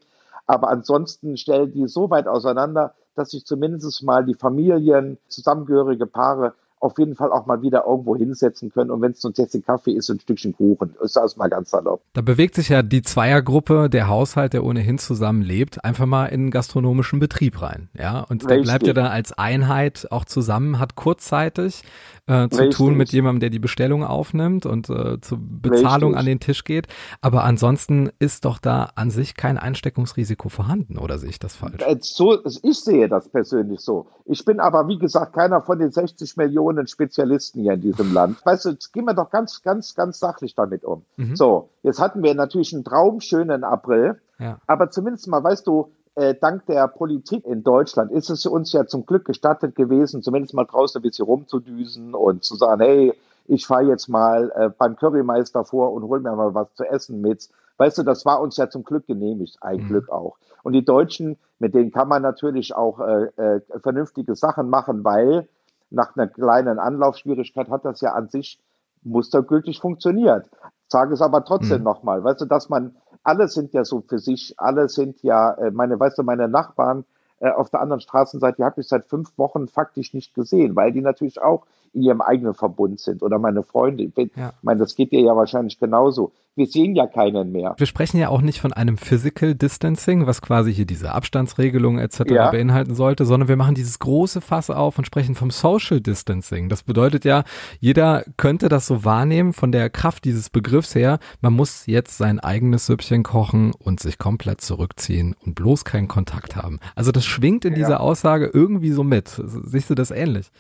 Aber 0.47 0.69
ansonsten 0.69 1.37
stellen 1.37 1.73
die 1.73 1.87
so 1.89 2.11
weit 2.11 2.27
auseinander, 2.27 2.95
dass 3.15 3.31
sich 3.31 3.47
zumindest 3.47 4.03
mal 4.03 4.25
die 4.25 4.35
Familien, 4.35 5.19
zusammengehörige 5.29 6.07
Paare 6.07 6.55
auf 6.81 6.99
jeden 6.99 7.15
Fall 7.15 7.31
auch 7.31 7.47
mal 7.47 7.63
wieder 7.63 7.85
irgendwo 7.87 8.17
hinsetzen 8.17 8.73
können. 8.73 8.91
Und 8.91 9.03
wenn 9.03 9.13
es 9.13 9.21
so 9.21 9.29
ein 9.29 9.35
Tässchen 9.35 9.63
Kaffee 9.63 9.93
ist, 9.93 10.09
ein 10.09 10.19
Stückchen 10.19 10.55
Kuchen. 10.55 10.97
Ist 11.03 11.17
das 11.17 11.37
mal 11.37 11.49
ganz 11.49 11.71
salopp. 11.71 12.03
Da 12.15 12.23
bewegt 12.23 12.55
sich 12.55 12.71
ja 12.71 12.83
die 12.83 13.03
Zweiergruppe, 13.03 13.91
der 13.91 14.09
Haushalt, 14.09 14.55
der 14.55 14.65
ohnehin 14.65 14.99
zusammen 14.99 15.43
lebt, 15.43 15.85
einfach 15.85 16.07
mal 16.07 16.27
in 16.27 16.41
einen 16.41 16.51
gastronomischen 16.51 17.21
Betrieb 17.21 17.61
rein. 17.61 17.91
Ja, 17.97 18.21
und 18.23 18.49
der 18.49 18.63
bleibt 18.63 18.87
ja 18.87 18.95
dann 18.95 19.07
als 19.07 19.33
Einheit 19.33 20.09
auch 20.11 20.25
zusammen, 20.25 20.79
hat 20.79 20.97
kurzzeitig 20.97 21.83
äh, 22.31 22.49
zu 22.49 22.61
Richtig. 22.61 22.77
tun 22.77 22.97
mit 22.97 23.11
jemandem, 23.11 23.41
der 23.41 23.51
die 23.51 23.59
Bestellung 23.59 24.05
aufnimmt 24.05 24.65
und 24.65 24.89
äh, 24.89 25.21
zur 25.21 25.39
Bezahlung 25.41 26.11
Richtig. 26.13 26.19
an 26.19 26.27
den 26.27 26.41
Tisch 26.41 26.63
geht. 26.63 26.87
Aber 27.21 27.43
ansonsten 27.43 28.11
ist 28.21 28.45
doch 28.45 28.59
da 28.59 28.91
an 28.95 29.11
sich 29.11 29.35
kein 29.35 29.59
Einsteckungsrisiko 29.59 30.49
vorhanden, 30.49 30.97
oder 30.97 31.19
sehe 31.19 31.31
ich 31.31 31.41
das 31.41 31.57
falsch? 31.57 31.83
Äh, 31.85 31.97
so, 32.01 32.39
ich 32.45 32.81
sehe 32.81 33.09
das 33.09 33.29
persönlich 33.29 33.81
so. 33.81 34.07
Ich 34.27 34.45
bin 34.45 34.61
aber, 34.61 34.87
wie 34.87 34.99
gesagt, 34.99 35.33
keiner 35.33 35.61
von 35.61 35.81
den 35.81 35.91
60 35.91 36.37
Millionen 36.37 36.87
Spezialisten 36.87 37.63
hier 37.63 37.73
in 37.73 37.81
diesem 37.81 38.15
Land. 38.15 38.39
Weißt 38.45 38.65
du, 38.65 38.71
jetzt 38.71 38.93
gehen 38.93 39.07
wir 39.07 39.15
doch 39.15 39.31
ganz, 39.31 39.63
ganz, 39.63 39.97
ganz 39.97 40.21
sachlich 40.21 40.55
damit 40.55 40.85
um. 40.85 41.03
Mhm. 41.17 41.35
So, 41.35 41.71
jetzt 41.83 41.99
hatten 41.99 42.23
wir 42.23 42.35
natürlich 42.35 42.73
einen 42.73 42.85
traumschönen 42.85 43.65
April. 43.65 44.21
Ja. 44.39 44.59
Aber 44.69 44.91
zumindest 44.91 45.27
mal, 45.27 45.43
weißt 45.43 45.67
du, 45.67 45.91
äh, 46.21 46.35
dank 46.35 46.67
der 46.67 46.87
Politik 46.89 47.47
in 47.47 47.63
Deutschland 47.63 48.13
ist 48.13 48.29
es 48.29 48.45
uns 48.45 48.73
ja 48.73 48.87
zum 48.87 49.07
Glück 49.07 49.25
gestattet 49.25 49.75
gewesen, 49.75 50.23
zumindest 50.23 50.55
mal 50.55 50.65
draußen 50.65 50.99
ein 50.99 51.03
bisschen 51.03 51.25
rumzudüsen 51.25 52.15
und 52.15 52.45
zu 52.45 52.57
sagen, 52.57 52.83
hey, 52.83 53.15
ich 53.47 53.67
fahre 53.67 53.85
jetzt 53.85 54.09
mal 54.09 54.53
äh, 54.55 54.69
beim 54.69 54.97
Currymeister 54.97 55.65
vor 55.65 55.93
und 55.93 56.05
hol 56.05 56.21
mir 56.21 56.37
mal 56.37 56.55
was 56.55 56.75
zu 56.75 56.85
essen 56.85 57.21
mit. 57.21 57.49
Weißt 57.79 57.99
du, 57.99 58.03
das 58.03 58.27
war 58.27 58.41
uns 58.41 58.57
ja 58.59 58.69
zum 58.69 58.85
Glück 58.85 59.07
genehmigt, 59.07 59.57
ein 59.63 59.79
mhm. 59.79 59.89
Glück 59.89 60.11
auch. 60.11 60.37
Und 60.63 60.75
die 60.75 60.85
Deutschen, 60.85 61.39
mit 61.59 61.75
denen 61.75 61.91
kann 61.91 62.09
man 62.09 62.21
natürlich 62.21 62.77
auch 62.77 63.01
äh, 63.01 63.25
äh, 63.37 63.61
vernünftige 63.83 64.35
Sachen 64.35 64.69
machen, 64.69 65.03
weil 65.05 65.49
nach 65.89 66.15
einer 66.15 66.29
kleinen 66.29 66.79
Anlaufschwierigkeit 66.79 67.71
hat 67.71 67.85
das 67.85 68.03
ja 68.03 68.13
an 68.13 68.29
sich 68.29 68.61
mustergültig 69.03 69.81
funktioniert. 69.81 70.47
Sage 70.91 71.15
es 71.15 71.23
aber 71.23 71.45
trotzdem 71.45 71.79
mhm. 71.79 71.85
nochmal, 71.85 72.25
weißt 72.25 72.41
du, 72.41 72.45
dass 72.47 72.69
man 72.69 72.97
alle 73.23 73.49
sind 73.49 73.73
ja 73.73 73.85
so 73.85 74.01
für 74.01 74.19
sich, 74.19 74.55
alle 74.59 74.89
sind 74.89 75.23
ja, 75.23 75.53
äh, 75.53 75.71
meine, 75.71 76.01
weißt 76.01 76.19
du, 76.19 76.23
meine 76.23 76.49
Nachbarn 76.49 77.05
äh, 77.39 77.51
auf 77.51 77.71
der 77.71 77.81
anderen 77.81 78.01
Straßenseite, 78.01 78.57
die 78.57 78.65
habe 78.65 78.81
ich 78.81 78.89
seit 78.89 79.07
fünf 79.07 79.37
Wochen 79.39 79.69
faktisch 79.69 80.15
nicht 80.15 80.35
gesehen, 80.35 80.75
weil 80.77 80.93
die 80.93 81.01
natürlich 81.01 81.41
auch 81.41 81.67
in 81.93 82.03
ihrem 82.03 82.21
eigenen 82.21 82.55
Verbund 82.55 83.01
sind 83.01 83.23
oder 83.23 83.39
meine 83.39 83.63
Freunde. 83.63 84.05
Ich 84.05 84.13
ja. 84.37 84.53
meine, 84.63 84.81
das 84.81 84.95
geht 84.95 85.13
dir 85.13 85.21
ja 85.21 85.35
wahrscheinlich 85.37 85.79
genauso. 85.79 86.33
Wir 86.57 86.67
sehen 86.67 86.95
ja 86.95 87.07
keinen 87.07 87.53
mehr. 87.53 87.75
Wir 87.79 87.87
sprechen 87.87 88.19
ja 88.19 88.29
auch 88.29 88.43
nicht 88.43 88.61
von 88.61 88.73
einem 88.73 88.97
Physical 88.97 89.55
Distancing, 89.55 90.27
was 90.27 90.43
quasi 90.43 90.75
hier 90.75 90.85
diese 90.85 91.13
Abstandsregelung 91.13 91.99
etc. 91.99 92.21
Ja. 92.29 92.51
beinhalten 92.51 92.95
sollte, 92.95 93.25
sondern 93.25 93.49
wir 93.49 93.57
machen 93.57 93.75
dieses 93.75 93.99
große 93.99 94.41
Fass 94.41 94.69
auf 94.69 94.99
und 94.99 95.05
sprechen 95.05 95.35
vom 95.35 95.51
Social 95.51 96.01
Distancing. 96.01 96.69
Das 96.69 96.83
bedeutet 96.83 97.25
ja, 97.25 97.45
jeder 97.79 98.25
könnte 98.37 98.69
das 98.69 98.87
so 98.87 99.05
wahrnehmen 99.05 99.53
von 99.53 99.73
der 99.73 99.91
Kraft 99.91 100.25
dieses 100.25 100.51
Begriffs 100.51 100.95
her. 100.95 101.19
Man 101.41 101.55
muss 101.55 101.87
jetzt 101.87 102.19
sein 102.19 102.41
eigenes 102.41 102.87
Süppchen 102.87 103.23
kochen 103.23 103.73
und 103.73 104.01
sich 104.01 104.19
komplett 104.19 104.61
zurückziehen 104.61 105.37
und 105.45 105.55
bloß 105.55 105.85
keinen 105.85 106.09
Kontakt 106.09 106.57
haben. 106.57 106.79
Also 106.95 107.13
das 107.13 107.25
schwingt 107.25 107.65
in 107.65 107.73
ja. 107.73 107.79
dieser 107.79 108.01
Aussage 108.01 108.51
irgendwie 108.53 108.91
so 108.91 109.05
mit. 109.05 109.41
Siehst 109.45 109.89
du 109.89 109.95
das 109.95 110.11
ähnlich? 110.11 110.51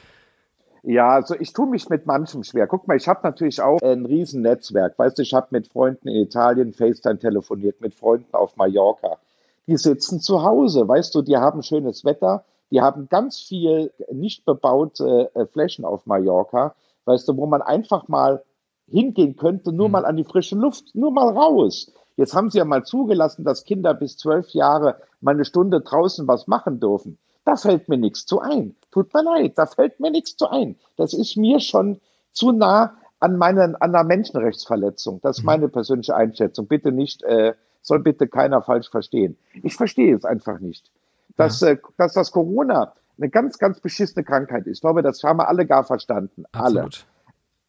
Ja, 0.82 1.10
also 1.10 1.34
ich 1.38 1.52
tue 1.52 1.66
mich 1.66 1.88
mit 1.88 2.06
manchem 2.06 2.42
schwer. 2.42 2.66
Guck 2.66 2.88
mal, 2.88 2.96
ich 2.96 3.06
habe 3.06 3.20
natürlich 3.22 3.60
auch 3.60 3.80
ein 3.82 4.06
Riesennetzwerk. 4.06 4.98
Weißt 4.98 5.18
du, 5.18 5.22
ich 5.22 5.34
habe 5.34 5.48
mit 5.50 5.68
Freunden 5.68 6.08
in 6.08 6.16
Italien 6.16 6.72
FaceTime 6.72 7.18
telefoniert, 7.18 7.80
mit 7.80 7.94
Freunden 7.94 8.34
auf 8.34 8.56
Mallorca. 8.56 9.18
Die 9.66 9.76
sitzen 9.76 10.20
zu 10.20 10.42
Hause, 10.42 10.88
weißt 10.88 11.14
du, 11.14 11.22
die 11.22 11.36
haben 11.36 11.62
schönes 11.62 12.04
Wetter, 12.04 12.44
die 12.70 12.80
haben 12.80 13.08
ganz 13.08 13.40
viel 13.40 13.92
nicht 14.10 14.44
bebaute 14.44 15.30
äh, 15.34 15.46
Flächen 15.46 15.84
auf 15.84 16.06
Mallorca, 16.06 16.74
weißt 17.04 17.28
du, 17.28 17.36
wo 17.36 17.46
man 17.46 17.62
einfach 17.62 18.08
mal 18.08 18.42
hingehen 18.88 19.36
könnte, 19.36 19.72
nur 19.72 19.88
mhm. 19.88 19.92
mal 19.92 20.04
an 20.04 20.16
die 20.16 20.24
frische 20.24 20.56
Luft, 20.56 20.94
nur 20.94 21.10
mal 21.12 21.28
raus. 21.28 21.92
Jetzt 22.16 22.34
haben 22.34 22.50
sie 22.50 22.58
ja 22.58 22.64
mal 22.64 22.84
zugelassen, 22.84 23.44
dass 23.44 23.64
Kinder 23.64 23.94
bis 23.94 24.16
zwölf 24.16 24.50
Jahre 24.50 24.96
mal 25.20 25.34
eine 25.34 25.44
Stunde 25.44 25.80
draußen 25.80 26.26
was 26.26 26.46
machen 26.46 26.80
dürfen. 26.80 27.18
Da 27.44 27.56
fällt 27.56 27.88
mir 27.88 27.96
nichts 27.96 28.26
zu 28.26 28.40
ein. 28.40 28.76
Tut 28.90 29.12
mir 29.14 29.22
leid, 29.22 29.52
da 29.56 29.66
fällt 29.66 30.00
mir 30.00 30.10
nichts 30.10 30.36
zu 30.36 30.48
ein. 30.48 30.76
Das 30.96 31.12
ist 31.14 31.36
mir 31.36 31.60
schon 31.60 32.00
zu 32.32 32.52
nah 32.52 32.94
an 33.20 33.36
meinen, 33.36 33.76
an 33.76 33.94
einer 33.94 34.04
Menschenrechtsverletzung. 34.04 35.20
Das 35.22 35.38
ist 35.38 35.42
mhm. 35.42 35.46
meine 35.46 35.68
persönliche 35.68 36.16
Einschätzung. 36.16 36.66
Bitte 36.66 36.90
nicht, 36.90 37.22
äh, 37.22 37.54
soll 37.82 38.00
bitte 38.00 38.28
keiner 38.28 38.62
falsch 38.62 38.90
verstehen. 38.90 39.36
Ich 39.62 39.76
verstehe 39.76 40.16
es 40.16 40.24
einfach 40.24 40.58
nicht. 40.58 40.90
Dass, 41.36 41.60
ja. 41.60 41.70
äh, 41.70 41.78
dass 41.96 42.14
das 42.14 42.32
Corona 42.32 42.94
eine 43.18 43.28
ganz, 43.28 43.58
ganz 43.58 43.80
beschissene 43.80 44.24
Krankheit 44.24 44.66
ist. 44.66 44.78
Ich 44.78 44.80
glaube, 44.80 45.02
das 45.02 45.22
haben 45.22 45.38
wir 45.38 45.48
alle 45.48 45.66
gar 45.66 45.84
verstanden. 45.84 46.44
Absolut. 46.52 46.82
Alle. 46.82 46.90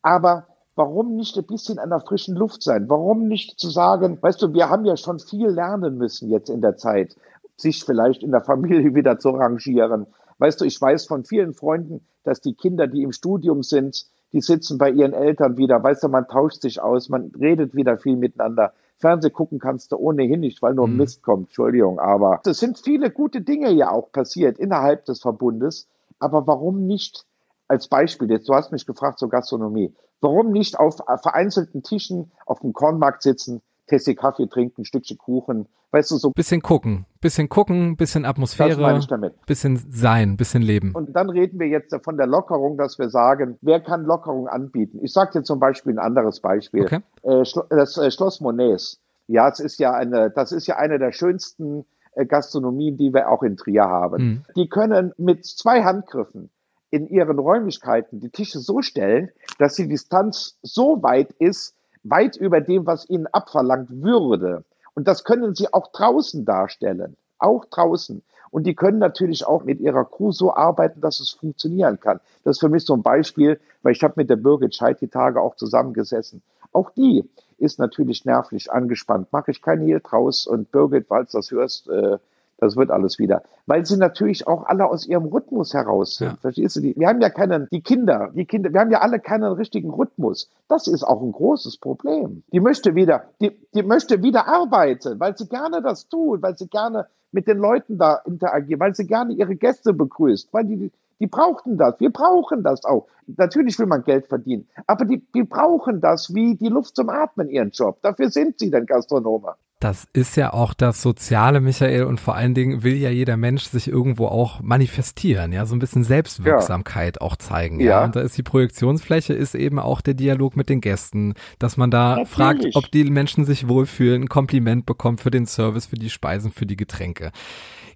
Aber 0.02 0.48
warum 0.76 1.16
nicht 1.16 1.38
ein 1.38 1.46
bisschen 1.46 1.78
an 1.80 1.90
der 1.90 2.00
frischen 2.00 2.36
Luft 2.36 2.64
sein? 2.64 2.90
Warum 2.90 3.28
nicht 3.28 3.60
zu 3.60 3.70
sagen, 3.70 4.18
weißt 4.22 4.42
du, 4.42 4.54
wir 4.54 4.70
haben 4.70 4.86
ja 4.86 4.98
schon 4.98 5.20
viel 5.20 5.48
lernen 5.48 5.98
müssen 5.98 6.30
jetzt 6.30 6.50
in 6.50 6.62
der 6.62 6.78
Zeit 6.78 7.16
sich 7.58 7.84
vielleicht 7.84 8.24
in 8.24 8.32
der 8.32 8.42
Familie 8.42 8.96
wieder 8.96 9.20
zu 9.20 9.30
rangieren. 9.30 10.08
Weißt 10.42 10.60
du, 10.60 10.66
ich 10.66 10.82
weiß 10.82 11.06
von 11.06 11.24
vielen 11.24 11.54
Freunden, 11.54 12.04
dass 12.24 12.42
die 12.42 12.56
Kinder, 12.56 12.88
die 12.88 13.04
im 13.04 13.12
Studium 13.12 13.62
sind, 13.62 14.08
die 14.34 14.42
sitzen 14.42 14.80
bei 14.80 14.90
ihren 14.90 15.14
Eltern 15.14 15.56
wieder. 15.58 15.84
Weißt 15.84 16.02
du, 16.02 16.08
man 16.08 16.28
tauscht 16.28 16.64
sich 16.64 16.82
aus, 16.82 17.10
man 17.10 17.32
redet 17.40 17.76
wieder 17.76 18.00
viel 18.00 18.16
miteinander. 18.16 18.74
Fernseh 18.98 19.30
gucken 19.30 19.60
kannst 19.60 19.92
du 19.92 19.98
ohnehin 19.98 20.40
nicht, 20.40 20.64
weil 20.64 20.74
nur 20.74 20.88
mhm. 20.88 20.98
Mist 20.98 21.22
kommt. 21.22 21.50
Entschuldigung, 21.50 22.00
aber 22.00 22.42
es 22.44 22.58
sind 22.58 22.80
viele 22.80 23.12
gute 23.12 23.42
Dinge 23.42 23.72
ja 23.72 23.92
auch 23.92 24.12
passiert 24.12 24.58
innerhalb 24.58 25.06
des 25.06 25.22
Verbundes. 25.22 25.88
Aber 26.18 26.48
warum 26.48 26.88
nicht 26.88 27.24
als 27.68 27.88
Beispiel, 27.88 28.32
jetzt 28.32 28.50
du 28.50 28.56
hast 28.56 28.72
mich 28.72 28.88
gefragt 28.88 29.20
zur 29.20 29.30
Gastronomie, 29.30 29.94
warum 30.22 30.52
nicht 30.52 30.80
auf 30.80 30.96
vereinzelten 31.22 31.84
Tischen 31.84 32.32
auf 32.48 32.62
dem 32.62 32.74
Kornmarkt 32.74 33.22
sitzen, 33.22 33.62
Tasse 33.88 34.16
Kaffee 34.16 34.48
trinken, 34.48 34.86
Stückchen 34.86 35.18
Kuchen, 35.18 35.68
weißt 35.92 36.12
du, 36.12 36.18
so. 36.18 36.32
Bisschen 36.32 36.62
gucken, 36.62 37.06
bisschen 37.20 37.50
gucken, 37.50 37.98
bisschen 37.98 38.26
Atmosphäre, 38.26 39.00
bisschen 39.46 39.78
sein, 39.90 40.38
bisschen 40.38 40.62
leben. 40.62 40.92
Und 40.94 41.14
dann 41.14 41.30
reden 41.30 41.60
wir 41.60 41.68
jetzt 41.68 41.96
von 42.04 42.18
der 42.18 42.28
Lockerung, 42.28 42.78
dass 42.78 43.00
wir 43.00 43.10
sagen, 43.10 43.58
wer 43.62 43.80
kann 43.80 44.04
Lockerung 44.06 44.48
anbieten? 44.48 45.00
Ich 45.02 45.14
sage 45.14 45.40
dir 45.40 45.44
zum 45.44 45.60
Beispiel 45.60 45.94
ein 45.94 46.00
anderes 46.00 46.40
Beispiel. 46.40 46.84
Okay. 46.84 47.00
Äh, 47.24 47.44
das 47.70 47.98
äh, 47.98 48.12
Schloss 48.12 48.42
Monets. 48.42 49.00
Ja, 49.28 49.50
es 49.50 49.60
ist 49.60 49.80
ja 49.80 49.94
eine, 49.94 50.30
das 50.30 50.52
ist 50.52 50.68
ja 50.68 50.78
eine 50.78 51.00
der 51.00 51.12
schönsten 51.12 51.86
äh, 52.16 52.26
Gastronomien, 52.26 52.98
die 52.98 53.14
wir 53.14 53.30
auch 53.30 53.44
in 53.44 53.58
Trier 53.58 53.84
haben. 53.84 54.24
Mhm. 54.24 54.44
Die 54.56 54.68
können 54.68 55.14
mit 55.18 55.46
zwei 55.46 55.84
Handgriffen 55.84 56.50
in 56.90 57.08
ihren 57.08 57.40
Räumlichkeiten 57.40 58.20
die 58.20 58.30
Tische 58.30 58.60
so 58.60 58.82
stellen, 58.82 59.32
dass 59.58 59.76
die 59.76 59.88
Distanz 59.88 60.58
so 60.62 61.02
weit 61.02 61.32
ist, 61.40 61.76
weit 62.04 62.36
über 62.36 62.62
dem, 62.62 62.86
was 62.86 63.10
ihnen 63.10 63.28
abverlangt 63.28 63.90
würde. 64.02 64.64
Und 64.94 65.08
das 65.08 65.24
können 65.24 65.56
sie 65.56 65.74
auch 65.74 65.92
draußen 65.92 66.46
darstellen. 66.46 67.16
Auch 67.40 67.66
draußen. 67.66 68.22
Und 68.52 68.64
die 68.68 68.76
können 68.76 69.00
natürlich 69.00 69.46
auch 69.46 69.64
mit 69.64 69.80
ihrer 69.80 70.06
Crew 70.06 70.32
so 70.32 70.54
arbeiten, 70.54 71.02
dass 71.02 71.22
es 71.22 71.32
funktionieren 71.32 72.00
kann. 72.00 72.20
Das 72.44 72.58
ist 72.58 72.60
für 72.60 72.70
mich 72.70 72.86
so 72.86 72.94
ein 72.94 73.02
Beispiel, 73.02 73.60
weil 73.82 73.94
ich 73.94 74.04
habe 74.04 74.16
mit 74.18 74.30
der 74.30 74.36
Birgit 74.36 74.76
Scheid 74.76 75.00
die 75.02 75.08
Tage 75.08 75.42
auch 75.42 75.56
zusammengesessen. 75.56 76.44
Auch 76.74 76.90
die 76.92 77.24
ist 77.58 77.80
natürlich 77.80 78.26
nervlich 78.26 78.72
angespannt. 78.72 79.32
Mache 79.32 79.52
ich 79.52 79.62
kein 79.62 79.82
Hehl 79.82 80.02
draus 80.02 80.48
und 80.48 80.72
Birgit, 80.72 81.08
falls 81.08 81.32
du 81.32 81.38
das 81.38 81.52
hörst, 81.52 81.90
äh, 81.90 82.18
das 82.62 82.78
wird 82.78 82.92
alles 82.92 83.18
wieder. 83.20 83.42
Weil 83.66 83.86
sie 83.86 83.98
natürlich 83.98 84.48
auch 84.48 84.66
alle 84.66 84.86
aus 84.86 85.06
ihrem 85.08 85.26
Rhythmus 85.26 85.74
heraus 85.74 86.16
sind. 86.16 86.28
Ja. 86.28 86.38
Verstehst 86.38 86.76
du? 86.78 86.82
Wir 86.84 87.08
haben 87.08 87.20
ja 87.20 87.30
keinen, 87.30 87.68
die 87.72 87.82
Kinder, 87.82 88.30
die 88.34 88.46
Kinder, 88.46 88.72
wir 88.72 88.80
haben 88.80 88.92
ja 88.92 89.02
alle 89.02 89.20
keinen 89.20 89.52
richtigen 89.54 89.90
Rhythmus. 89.90 90.50
Das 90.68 90.88
ist 90.88 91.04
auch 91.04 91.22
ein 91.22 91.32
großes 91.32 91.78
Problem. 91.78 92.44
Die 92.54 92.60
möchte 92.60 92.94
wieder, 92.94 93.24
die, 93.42 93.52
die 93.74 93.82
möchte 93.82 94.22
wieder 94.22 94.48
arbeiten, 94.48 95.20
weil 95.20 95.36
sie 95.36 95.48
gerne 95.48 95.82
das 95.82 96.08
tut, 96.08 96.44
weil 96.44 96.56
sie 96.56 96.68
gerne 96.68 97.08
mit 97.32 97.48
den 97.48 97.58
Leuten 97.58 97.98
da 97.98 98.22
interagiert, 98.26 98.80
weil 98.80 98.94
sie 98.94 99.08
gerne 99.08 99.34
ihre 99.34 99.56
Gäste 99.56 99.94
begrüßt, 99.94 100.50
weil 100.54 100.66
die, 100.66 100.92
die 101.20 101.28
brauchten 101.28 101.78
das. 101.78 102.00
Wir 102.00 102.12
brauchen 102.12 102.62
das 102.62 102.86
auch. 102.86 103.08
Natürlich 103.26 103.80
will 103.80 103.88
man 103.88 104.04
Geld 104.04 104.28
verdienen, 104.28 104.68
aber 104.86 105.06
die, 105.06 105.26
die 105.34 105.44
brauchen 105.44 106.00
das 106.00 106.36
wie 106.36 106.56
die 106.56 106.68
Luft 106.68 106.96
zum 106.96 107.10
Atmen, 107.10 107.50
ihren 107.50 107.72
Job. 107.72 107.98
Dafür 108.04 108.30
sind 108.30 108.60
sie 108.60 108.70
denn 108.70 108.86
Gastronome. 108.86 109.56
Das 109.82 110.08
ist 110.14 110.38
ja 110.38 110.54
auch 110.54 110.76
das 110.76 111.02
Soziale, 111.02 111.60
Michael, 111.60 112.04
und 112.04 112.20
vor 112.20 112.36
allen 112.36 112.54
Dingen 112.54 112.84
will 112.84 112.94
ja 112.94 113.10
jeder 113.10 113.36
Mensch 113.36 113.64
sich 113.64 113.88
irgendwo 113.88 114.28
auch 114.28 114.62
manifestieren, 114.62 115.52
ja, 115.52 115.66
so 115.66 115.76
ein 115.76 115.80
bisschen 115.80 116.04
Selbstwirksamkeit 116.04 117.16
ja. 117.16 117.22
auch 117.22 117.36
zeigen, 117.36 117.80
ja. 117.80 117.86
ja. 117.86 118.04
Und 118.06 118.16
da 118.16 118.22
ist 118.22 118.38
die 118.38 118.44
Projektionsfläche, 118.44 119.34
ist 119.34 119.56
eben 119.56 119.80
auch 119.80 120.02
der 120.02 120.14
Dialog 120.14 120.56
mit 120.56 120.70
den 120.70 120.82
Gästen, 120.82 121.34
dass 121.58 121.78
man 121.78 121.90
da 121.90 122.10
Natürlich. 122.10 122.30
fragt, 122.30 122.66
ob 122.76 122.92
die 122.92 123.06
Menschen 123.06 123.44
sich 123.44 123.68
wohlfühlen, 123.68 124.22
ein 124.22 124.30
Kompliment 124.30 124.86
bekommt 124.86 125.20
für 125.20 125.32
den 125.32 125.48
Service, 125.48 125.88
für 125.88 125.96
die 125.96 126.12
Speisen, 126.12 126.52
für 126.52 126.68
die 126.68 126.78
Getränke. 126.78 127.32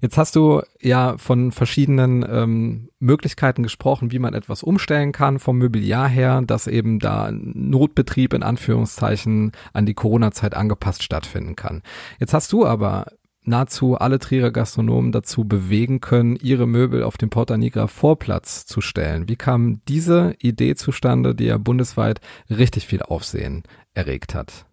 Jetzt 0.01 0.17
hast 0.17 0.36
du 0.36 0.62
ja 0.81 1.17
von 1.17 1.51
verschiedenen 1.51 2.25
ähm, 2.27 2.89
Möglichkeiten 2.99 3.63
gesprochen, 3.63 4.12
wie 4.12 4.19
man 4.19 4.34
etwas 4.34 4.63
umstellen 4.63 5.12
kann 5.12 5.39
vom 5.39 5.60
Mobiliar 5.60 6.08
her, 6.08 6.41
dass 6.45 6.67
eben 6.67 6.99
da 6.99 7.29
Notbetrieb 7.31 8.34
in 8.34 8.43
Anführungszeichen 8.43 9.51
an 9.73 9.86
die 9.86 9.93
Corona-Zeit 9.93 10.55
angepasst 10.55 11.03
stattfinden 11.03 11.55
kann. 11.55 11.81
Jetzt 12.19 12.34
hast 12.34 12.51
du 12.51 12.65
aber 12.65 13.08
nahezu 13.47 13.95
alle 13.95 14.19
Trierer 14.19 14.51
Gastronomen 14.51 15.12
dazu 15.12 15.45
bewegen 15.45 16.01
können, 16.01 16.36
ihre 16.36 16.67
Möbel 16.67 17.03
auf 17.03 17.17
dem 17.17 17.29
Porta 17.29 17.58
Nigra 17.58 17.88
Vorplatz 17.88 18.65
zu 18.65 18.81
stellen. 18.81 19.29
Wie 19.29 19.36
kam 19.36 19.81
diese 19.88 20.36
Idee 20.39 20.75
zustande, 20.75 21.36
die 21.36 21.45
ja 21.45 21.58
bundesweit 21.58 22.21
richtig 22.49 22.88
viel 22.88 23.01
Aufsehen 23.01 23.63
erregt 23.93 24.36
hat? 24.36 24.65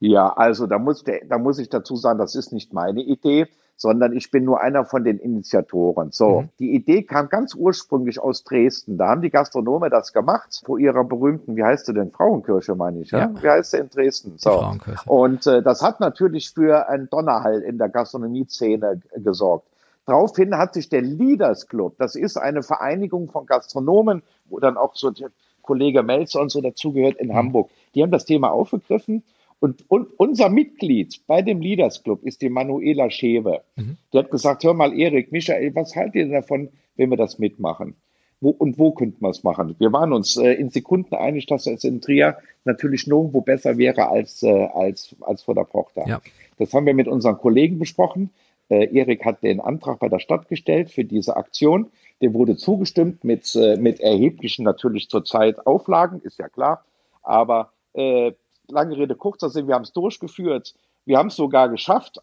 Ja, 0.00 0.28
also 0.32 0.66
da 0.66 0.78
muss, 0.78 1.04
der, 1.04 1.20
da 1.28 1.38
muss 1.38 1.58
ich 1.58 1.68
dazu 1.68 1.96
sagen, 1.96 2.18
das 2.18 2.34
ist 2.34 2.52
nicht 2.52 2.72
meine 2.72 3.02
Idee 3.02 3.46
sondern 3.76 4.12
ich 4.16 4.30
bin 4.30 4.44
nur 4.44 4.60
einer 4.60 4.84
von 4.84 5.04
den 5.04 5.18
Initiatoren. 5.18 6.10
So, 6.12 6.42
mhm. 6.42 6.48
die 6.58 6.74
Idee 6.74 7.02
kam 7.02 7.28
ganz 7.28 7.54
ursprünglich 7.54 8.20
aus 8.20 8.44
Dresden. 8.44 8.96
Da 8.96 9.08
haben 9.08 9.22
die 9.22 9.30
Gastronome 9.30 9.90
das 9.90 10.12
gemacht, 10.12 10.62
vor 10.64 10.78
ihrer 10.78 11.04
berühmten, 11.04 11.56
wie 11.56 11.64
heißt 11.64 11.88
du 11.88 11.92
denn, 11.92 12.10
Frauenkirche, 12.10 12.74
meine 12.74 13.00
ich, 13.00 13.10
ja? 13.10 13.18
ja. 13.18 13.42
Wie 13.42 13.48
heißt 13.48 13.72
sie 13.72 13.78
in 13.78 13.90
Dresden? 13.90 14.34
So. 14.36 14.50
Frauenkirche. 14.50 15.10
Und 15.10 15.46
äh, 15.46 15.62
das 15.62 15.82
hat 15.82 16.00
natürlich 16.00 16.50
für 16.50 16.88
einen 16.88 17.08
Donnerhall 17.10 17.62
in 17.62 17.78
der 17.78 17.88
Gastronomie-Szene 17.88 19.00
gesorgt. 19.16 19.66
Daraufhin 20.06 20.56
hat 20.56 20.74
sich 20.74 20.88
der 20.88 21.00
Leaders 21.00 21.66
Club, 21.66 21.94
das 21.98 22.14
ist 22.14 22.36
eine 22.36 22.62
Vereinigung 22.62 23.30
von 23.30 23.46
Gastronomen, 23.46 24.22
wo 24.50 24.60
dann 24.60 24.76
auch 24.76 24.94
so 24.94 25.10
der 25.10 25.30
Kollege 25.62 26.02
Melzer 26.02 26.40
und 26.40 26.50
so 26.50 26.60
dazugehört 26.60 27.16
in 27.16 27.28
mhm. 27.28 27.34
Hamburg, 27.34 27.70
die 27.94 28.02
haben 28.02 28.10
das 28.10 28.26
Thema 28.26 28.50
aufgegriffen 28.50 29.22
und, 29.64 29.90
und 29.90 30.08
unser 30.18 30.50
Mitglied 30.50 31.22
bei 31.26 31.40
dem 31.40 31.62
Leaders 31.62 32.02
Club 32.02 32.22
ist 32.22 32.42
die 32.42 32.50
Manuela 32.50 33.08
Schewe. 33.08 33.62
Mhm. 33.76 33.96
Die 34.12 34.18
hat 34.18 34.30
gesagt, 34.30 34.62
hör 34.62 34.74
mal, 34.74 34.92
Erik, 34.92 35.32
Michael, 35.32 35.74
was 35.74 35.96
haltet 35.96 36.16
ihr 36.16 36.28
davon, 36.28 36.68
wenn 36.96 37.08
wir 37.08 37.16
das 37.16 37.38
mitmachen? 37.38 37.96
Wo, 38.42 38.50
und 38.50 38.78
wo 38.78 38.92
könnten 38.92 39.22
wir 39.22 39.30
es 39.30 39.42
machen? 39.42 39.74
Wir 39.78 39.90
waren 39.90 40.12
uns 40.12 40.36
äh, 40.36 40.52
in 40.52 40.68
Sekunden 40.68 41.14
einig, 41.14 41.46
dass 41.46 41.66
es 41.66 41.82
in 41.82 42.02
Trier 42.02 42.36
natürlich 42.66 43.06
nirgendwo 43.06 43.40
besser 43.40 43.78
wäre 43.78 44.10
als, 44.10 44.42
äh, 44.42 44.50
als, 44.50 45.16
als 45.22 45.40
vor 45.44 45.54
der 45.54 45.64
Prochter. 45.64 46.06
Ja. 46.06 46.20
Das 46.58 46.74
haben 46.74 46.84
wir 46.84 46.92
mit 46.92 47.08
unseren 47.08 47.38
Kollegen 47.38 47.78
besprochen. 47.78 48.28
Äh, 48.68 48.94
Erik 48.94 49.24
hat 49.24 49.42
den 49.42 49.60
Antrag 49.60 49.98
bei 49.98 50.10
der 50.10 50.18
Stadt 50.18 50.46
gestellt 50.50 50.90
für 50.90 51.06
diese 51.06 51.38
Aktion. 51.38 51.86
Dem 52.20 52.34
wurde 52.34 52.56
zugestimmt 52.56 53.24
mit, 53.24 53.56
äh, 53.56 53.78
mit 53.78 54.00
erheblichen 54.00 54.62
natürlich 54.62 55.08
zurzeit 55.08 55.66
Auflagen, 55.66 56.20
ist 56.20 56.38
ja 56.38 56.50
klar. 56.50 56.84
Aber 57.22 57.72
äh, 57.94 58.32
lange 58.68 58.96
Rede, 58.96 59.14
kurzer 59.14 59.50
Sinn, 59.50 59.68
wir 59.68 59.74
haben 59.74 59.82
es 59.82 59.92
durchgeführt. 59.92 60.74
Wir 61.04 61.18
haben 61.18 61.28
es 61.28 61.36
sogar 61.36 61.68
geschafft. 61.68 62.18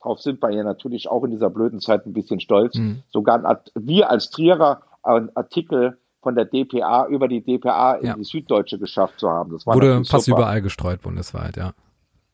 Darauf 0.00 0.20
sind 0.20 0.42
wir 0.42 0.50
ja 0.50 0.62
natürlich 0.62 1.08
auch 1.08 1.24
in 1.24 1.30
dieser 1.30 1.50
blöden 1.50 1.80
Zeit 1.80 2.06
ein 2.06 2.12
bisschen 2.12 2.40
stolz. 2.40 2.76
Mhm. 2.76 3.02
Sogar 3.08 3.62
wir 3.74 4.10
als 4.10 4.30
Trierer 4.30 4.82
einen 5.02 5.34
Artikel 5.34 5.98
von 6.22 6.34
der 6.34 6.46
DPA 6.46 7.06
über 7.06 7.28
die 7.28 7.42
DPA 7.42 7.94
in 7.94 8.06
ja. 8.06 8.14
die 8.14 8.24
Süddeutsche 8.24 8.78
geschafft 8.78 9.20
zu 9.20 9.28
haben. 9.28 9.52
Das 9.52 9.66
war 9.66 9.74
Wurde 9.74 10.04
fast 10.04 10.26
super. 10.26 10.38
überall 10.38 10.62
gestreut 10.62 11.02
bundesweit, 11.02 11.56
ja. 11.56 11.72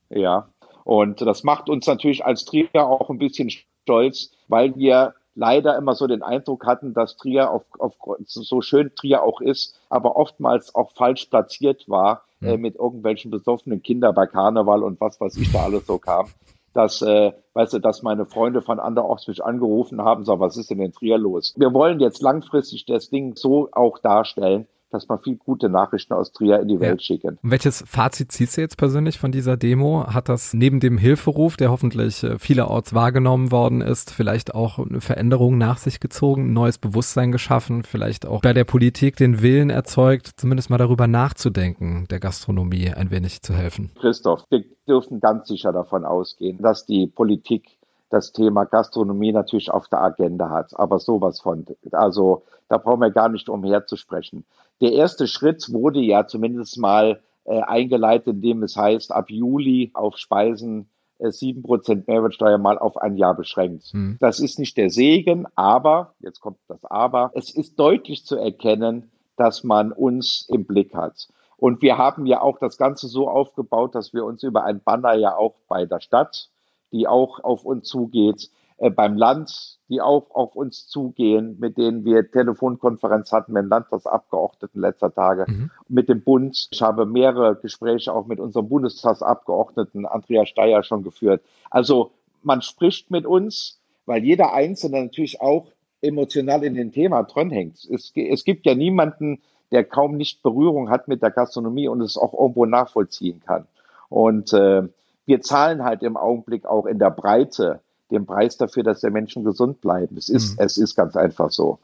Ja, 0.09 0.49
und 0.85 1.21
das 1.21 1.45
macht 1.45 1.69
uns 1.69 1.87
natürlich 1.87 2.25
als 2.25 2.45
Trierer 2.45 2.87
auch 2.87 3.11
ein 3.11 3.19
bisschen 3.19 3.51
stolz, 3.51 4.31
weil 4.49 4.75
wir 4.77 5.15
leider 5.35 5.77
immer 5.77 5.95
so 5.95 6.07
den 6.07 6.23
Eindruck 6.23 6.67
hatten, 6.67 6.95
dass 6.95 7.17
Trier 7.17 7.51
auf, 7.51 7.63
auf 7.79 7.95
so 8.25 8.61
schön 8.61 8.95
Trier 8.95 9.23
auch 9.23 9.41
ist, 9.41 9.79
aber 9.89 10.17
oftmals 10.17 10.75
auch 10.75 10.93
falsch 10.93 11.27
platziert 11.27 11.89
war 11.89 12.25
äh, 12.43 12.57
mit 12.57 12.77
irgendwelchen 12.77 13.31
besoffenen 13.31 13.83
Kindern 13.83 14.15
bei 14.15 14.27
Karneval 14.27 14.83
und 14.83 15.01
was 15.01 15.21
weiß 15.21 15.37
ich 15.37 15.53
da 15.53 15.65
alles 15.65 15.87
so 15.87 15.99
kam. 15.99 16.29
Dass, 16.73 17.03
äh, 17.03 17.33
weißt 17.55 17.75
du, 17.75 17.79
dass 17.81 18.03
meine 18.03 18.27
Freunde 18.27 18.63
von 18.63 18.79
anderorts 18.79 19.27
mich 19.27 19.45
angerufen 19.45 20.03
haben, 20.03 20.25
so, 20.25 20.39
was 20.39 20.57
ist 20.57 20.71
denn 20.71 20.81
in 20.81 20.93
Trier 20.93 21.19
los? 21.19 21.55
Wir 21.57 21.75
wollen 21.75 21.99
jetzt 22.01 22.23
langfristig 22.23 22.87
das 22.87 23.11
Ding 23.11 23.35
so 23.35 23.69
auch 23.73 23.99
darstellen, 23.99 24.69
dass 24.91 25.09
man 25.09 25.19
viel 25.21 25.37
gute 25.37 25.69
Nachrichten 25.69 26.13
aus 26.13 26.33
Trier 26.33 26.61
in 26.61 26.69
die 26.69 26.75
ja. 26.75 26.81
Welt 26.81 27.03
schicken. 27.03 27.39
Welches 27.43 27.85
Fazit 27.87 28.33
ziehst 28.33 28.57
du 28.57 28.61
jetzt 28.61 28.77
persönlich 28.77 29.19
von 29.19 29.33
dieser 29.33 29.57
Demo? 29.57 30.07
Hat 30.07 30.29
das 30.29 30.55
neben 30.55 30.81
dem 30.81 30.99
Hilferuf, 30.99 31.57
der 31.57 31.71
hoffentlich 31.71 32.23
äh, 32.23 32.39
vielerorts 32.39 32.95
wahrgenommen 32.95 33.51
worden 33.53 33.81
ist, 33.81 34.11
vielleicht 34.11 34.55
auch 34.55 34.79
eine 34.79 35.01
Veränderung 35.01 35.59
nach 35.59 35.79
sich 35.79 36.01
gezogen, 36.01 36.51
ein 36.51 36.53
neues 36.53 36.79
Bewusstsein 36.79 37.33
geschaffen, 37.33 37.83
vielleicht 37.83 38.27
auch 38.27 38.43
bei 38.43 38.53
der 38.53 38.65
Politik 38.65 39.17
den 39.17 39.43
Willen 39.43 39.71
erzeugt, 39.71 40.31
zumindest 40.37 40.71
mal 40.71 40.79
darüber 40.79 41.07
nachzudenken, 41.07 42.07
der 42.11 42.21
Gastronomie 42.21 42.91
ein 42.91 43.11
wenig 43.11 43.43
zu 43.43 43.55
helfen? 43.55 43.91
Christoph, 44.01 44.45
wir 44.51 44.65
dürfen 44.87 45.21
ganz 45.21 45.49
sicher 45.49 45.73
davon 45.73 46.05
ausgehen, 46.05 46.59
dass 46.59 46.87
die 46.87 47.07
Politik 47.07 47.79
das 48.11 48.33
Thema 48.33 48.65
Gastronomie 48.65 49.33
natürlich 49.33 49.71
auf 49.71 49.89
der 49.89 50.03
Agenda 50.03 50.51
hat, 50.51 50.79
aber 50.79 50.99
sowas 50.99 51.41
von. 51.41 51.65
Also 51.93 52.43
da 52.69 52.79
brauchen 52.79 53.01
wir 53.01 53.11
gar 53.11 53.29
nicht 53.29 53.49
umher 53.49 53.87
zu 53.87 53.97
sprechen. 53.97 54.45
Der 54.81 54.93
erste 54.93 55.27
Schritt 55.27 55.73
wurde 55.73 56.01
ja 56.01 56.27
zumindest 56.27 56.79
mal 56.79 57.21
äh, 57.45 57.61
eingeleitet, 57.61 58.29
indem 58.29 58.63
es 58.63 58.77
heißt, 58.77 59.13
ab 59.13 59.31
Juli 59.31 59.91
auf 59.95 60.17
Speisen 60.17 60.89
äh, 61.19 61.31
sieben 61.31 61.63
Prozent 61.63 62.09
Mehrwertsteuer 62.09 62.59
mal 62.59 62.79
auf 62.79 62.97
ein 62.97 63.17
Jahr 63.17 63.35
beschränkt. 63.35 63.93
Mhm. 63.93 64.17
Das 64.21 64.41
ist 64.41 64.59
nicht 64.59 64.77
der 64.77 64.91
Segen, 64.91 65.47
aber, 65.55 66.15
jetzt 66.21 66.41
kommt 66.41 66.59
das 66.69 66.85
Aber, 66.85 67.31
es 67.35 67.55
ist 67.55 67.79
deutlich 67.79 68.25
zu 68.25 68.37
erkennen, 68.37 69.11
dass 69.37 69.65
man 69.65 69.93
uns 69.93 70.47
im 70.49 70.65
Blick 70.65 70.95
hat. 70.95 71.29
Und 71.57 71.83
wir 71.83 71.99
haben 71.99 72.27
ja 72.27 72.41
auch 72.41 72.59
das 72.59 72.79
Ganze 72.79 73.07
so 73.07 73.29
aufgebaut, 73.29 73.95
dass 73.95 74.15
wir 74.15 74.25
uns 74.25 74.43
über 74.43 74.65
ein 74.65 74.81
Banner 74.83 75.15
ja 75.15 75.37
auch 75.37 75.57
bei 75.69 75.85
der 75.85 76.01
Stadt 76.01 76.49
die 76.93 77.07
auch 77.07 77.43
auf 77.43 77.65
uns 77.65 77.89
zugeht, 77.89 78.51
äh, 78.81 78.89
beim 78.89 79.15
Land, 79.15 79.79
die 79.91 80.01
auch 80.01 80.31
auf 80.31 80.57
uns 80.57 80.89
zugehen, 80.89 81.59
mit 81.61 81.77
denen 81.77 82.07
wir 82.07 82.31
Telefonkonferenz 82.31 83.31
hatten 83.31 83.53
mit 83.53 83.65
den 83.65 83.69
Landtagsabgeordneten 83.69 84.81
letzter 84.81 85.13
Tage, 85.13 85.45
mhm. 85.47 85.71
mit 85.89 86.09
dem 86.09 86.25
Bund. 86.25 86.69
Ich 86.71 86.81
habe 86.81 87.05
mehrere 87.05 87.57
Gespräche 87.57 88.15
auch 88.15 88.27
mit 88.27 88.41
unserem 88.41 88.71
Bundestagsabgeordneten 88.71 90.07
Andreas 90.07 90.49
Steyer 90.49 90.83
schon 90.83 91.03
geführt. 91.03 91.43
Also 91.69 92.13
man 92.43 92.63
spricht 92.63 93.11
mit 93.11 93.27
uns, 93.27 93.79
weil 94.07 94.25
jeder 94.25 94.55
Einzelne 94.55 95.05
natürlich 95.05 95.43
auch 95.43 95.67
emotional 96.01 96.65
in 96.65 96.73
dem 96.73 96.91
Thema 96.91 97.23
dranhängt. 97.25 97.85
Es, 97.85 98.13
es 98.17 98.45
gibt 98.45 98.65
ja 98.65 98.75
niemanden, 98.75 99.43
der 99.73 99.85
kaum 99.85 100.17
nicht 100.17 100.43
Berührung 100.43 100.89
hat 100.89 101.07
mit 101.07 101.23
der 101.23 101.31
Gastronomie 101.31 101.89
und 101.89 102.01
es 102.01 102.17
auch 102.17 102.33
irgendwo 102.33 102.65
nachvollziehen 102.65 103.43
kann. 103.45 103.67
Und 104.09 104.55
äh, 104.55 104.89
wir 105.27 105.43
zahlen 105.43 105.85
halt 105.85 106.03
im 106.03 106.17
Augenblick 106.17 106.65
auch 106.65 106.87
in 106.87 106.99
der 106.99 107.11
Breite 107.11 107.81
den 108.11 108.27
Preis 108.27 108.57
dafür, 108.57 108.83
dass 108.83 109.01
der 109.01 109.11
Menschen 109.11 109.45
gesund 109.45 109.81
bleiben. 109.81 110.17
Es 110.17 110.29
ist, 110.29 110.59
mhm. 110.59 110.65
es 110.65 110.77
ist 110.77 110.97
ganz 110.97 111.17
einfach 111.17 111.51
so. 111.51 111.79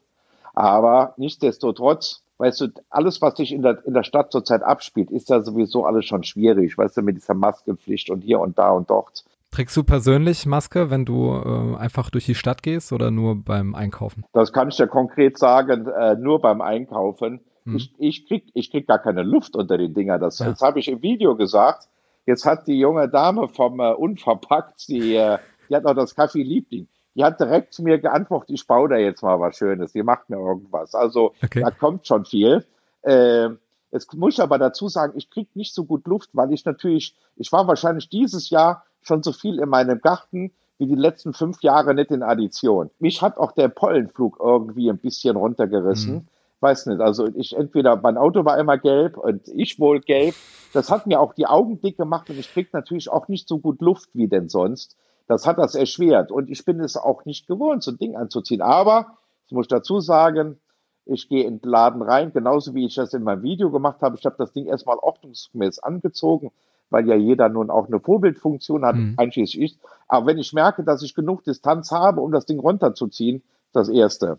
Aber 0.55 1.15
nichtsdestotrotz, 1.17 2.23
weißt 2.39 2.61
du, 2.63 2.69
alles, 2.91 3.21
was 3.21 3.37
sich 3.37 3.53
in 3.53 3.63
der, 3.63 3.85
in 3.87 3.95
der 3.95 4.05
Stadt 4.05 4.33
zurzeit 4.33 4.63
abspielt, 4.63 5.11
ist 5.11 5.29
ja 5.29 5.43
sowieso 5.43 5.85
alles 5.85 6.07
schon 6.07 6.23
schwierig, 6.25 6.77
weißt 6.77 6.97
du, 6.97 7.03
mit 7.03 7.17
dieser 7.17 7.35
Maskenpflicht 7.35 8.11
und 8.11 8.23
hier 8.23 8.41
und 8.41 8.59
da 8.59 8.71
und 8.71 8.91
dort. 8.91 9.25
Trägst 9.51 9.77
du 9.77 9.85
persönlich 9.85 10.45
Maske, 10.45 10.91
wenn 10.91 11.05
du 11.05 11.33
äh, 11.35 11.77
einfach 11.77 12.11
durch 12.11 12.27
die 12.27 12.35
Stadt 12.35 12.63
gehst 12.63 12.93
oder 12.93 13.11
nur 13.11 13.37
beim 13.37 13.75
Einkaufen? 13.75 14.25
Das 14.33 14.53
kann 14.53 14.69
ich 14.69 14.77
dir 14.77 14.87
konkret 14.87 15.39
sagen, 15.39 15.87
äh, 15.87 16.17
nur 16.17 16.41
beim 16.41 16.61
Einkaufen. 16.61 17.41
Mhm. 17.65 17.77
Ich, 17.77 17.95
ich, 17.99 18.27
krieg, 18.27 18.45
ich 18.55 18.71
krieg 18.71 18.87
gar 18.87 18.99
keine 18.99 19.23
Luft 19.23 19.57
unter 19.57 19.79
den 19.79 19.95
Dinger. 19.95 20.19
Das, 20.19 20.41
ja. 20.41 20.47
das 20.47 20.61
habe 20.61 20.79
ich 20.79 20.89
im 20.89 21.01
Video 21.03 21.37
gesagt 21.37 21.89
Jetzt 22.27 22.45
hat 22.45 22.67
die 22.67 22.79
junge 22.79 23.09
Dame 23.09 23.49
vom 23.49 23.79
äh, 23.79 23.93
Unverpackt, 23.93 24.89
die, 24.89 25.15
äh, 25.15 25.39
die 25.69 25.77
hat 25.77 25.85
noch 25.85 25.95
das 25.95 26.15
Kaffee 26.15 26.43
Liebling. 26.43 26.89
Die 27.15 27.25
hat 27.25 27.41
direkt 27.41 27.73
zu 27.73 27.83
mir 27.83 27.99
geantwortet, 27.99 28.51
ich 28.51 28.67
baue 28.67 28.89
da 28.91 28.97
jetzt 28.97 29.23
mal 29.23 29.41
was 29.41 29.57
Schönes, 29.57 29.93
die 29.93 30.03
macht 30.03 30.29
mir 30.29 30.37
irgendwas. 30.37 30.95
Also 30.95 31.33
okay. 31.43 31.63
da 31.63 31.71
kommt 31.71 32.07
schon 32.07 32.27
viel. 32.27 32.65
Äh, 33.03 33.49
jetzt 33.91 34.13
muss 34.15 34.35
ich 34.35 34.43
aber 34.43 34.59
dazu 34.59 34.89
sagen, 34.89 35.15
ich 35.17 35.31
kriege 35.31 35.49
nicht 35.55 35.75
so 35.75 35.85
gut 35.85 36.07
Luft, 36.07 36.31
weil 36.35 36.53
ich 36.53 36.65
natürlich, 36.65 37.17
ich 37.37 37.51
war 37.53 37.67
wahrscheinlich 37.67 38.11
dieses 38.11 38.51
Jahr 38.51 38.85
schon 39.01 39.23
so 39.23 39.33
viel 39.33 39.59
in 39.61 39.69
meinem 39.69 40.01
Garten 40.01 40.53
wie 40.79 40.87
die 40.87 40.95
letzten 40.95 41.33
fünf 41.33 41.63
Jahre 41.63 41.95
nicht 41.95 42.11
in 42.11 42.23
Addition. 42.23 42.91
Mich 42.99 43.23
hat 43.23 43.39
auch 43.39 43.53
der 43.53 43.69
Pollenflug 43.69 44.39
irgendwie 44.41 44.91
ein 44.91 44.99
bisschen 44.99 45.37
runtergerissen. 45.37 46.15
Mhm. 46.15 46.29
Weiß 46.61 46.87
nicht, 46.87 47.01
also 47.01 47.29
ich 47.35 47.57
entweder, 47.57 47.97
mein 47.97 48.17
Auto 48.17 48.45
war 48.45 48.59
immer 48.59 48.79
gelb 48.79 49.17
und 49.17 49.47
ich 49.49 49.79
wohl 49.79 50.01
gelb. 50.01 50.35
Das 50.73 50.91
hat 50.91 51.07
mir 51.07 51.21
auch 51.21 51.35
die 51.35 51.47
Augen 51.47 51.81
dick 51.81 51.97
gemacht 51.97 52.29
und 52.31 52.39
ich 52.39 52.53
krieg 52.53 52.73
natürlich 52.73 53.11
auch 53.11 53.29
nicht 53.29 53.47
so 53.49 53.59
gut 53.59 53.81
Luft 53.81 54.11
wie 54.15 54.29
denn 54.29 54.49
sonst. 54.49 54.97
Das 55.27 55.47
hat 55.47 55.59
das 55.59 55.75
erschwert 55.75 56.31
und 56.31 56.51
ich 56.51 56.65
bin 56.65 56.81
es 56.81 56.97
auch 56.97 57.25
nicht 57.25 57.47
gewohnt, 57.47 57.83
so 57.83 57.91
ein 57.91 57.99
Ding 57.99 58.17
anzuziehen. 58.17 58.63
Aber, 58.63 59.17
das 59.45 59.53
muss 59.53 59.65
ich 59.65 59.69
dazu 59.69 60.01
sagen, 60.01 60.61
ich 61.05 61.29
gehe 61.29 61.45
in 61.45 61.61
den 61.61 61.71
Laden 61.71 62.03
rein, 62.03 62.33
genauso 62.33 62.75
wie 62.75 62.87
ich 62.87 62.95
das 62.95 63.15
in 63.15 63.23
meinem 63.23 63.43
Video 63.43 63.71
gemacht 63.71 64.03
habe. 64.03 64.17
Ich 64.17 64.27
habe 64.27 64.37
das 64.39 64.53
Ding 64.53 64.67
erstmal 64.67 64.99
ordnungsgemäß 64.99 65.79
angezogen, 65.79 66.51
weil 66.91 67.09
ja 67.09 67.15
jeder 67.15 67.49
nun 67.49 67.71
auch 67.71 67.87
eine 67.87 68.01
Vorbildfunktion 68.01 68.85
hat, 68.85 68.97
mhm. 68.97 69.15
einschließlich 69.17 69.63
ich. 69.63 69.79
Aber 70.09 70.27
wenn 70.27 70.39
ich 70.39 70.53
merke, 70.53 70.85
dass 70.85 71.03
ich 71.03 71.15
genug 71.15 71.45
Distanz 71.45 71.93
habe, 71.93 72.21
um 72.21 72.33
das 72.33 72.47
Ding 72.47 72.59
runterzuziehen, 72.59 73.43
das 73.77 73.89
Erste. 73.89 74.39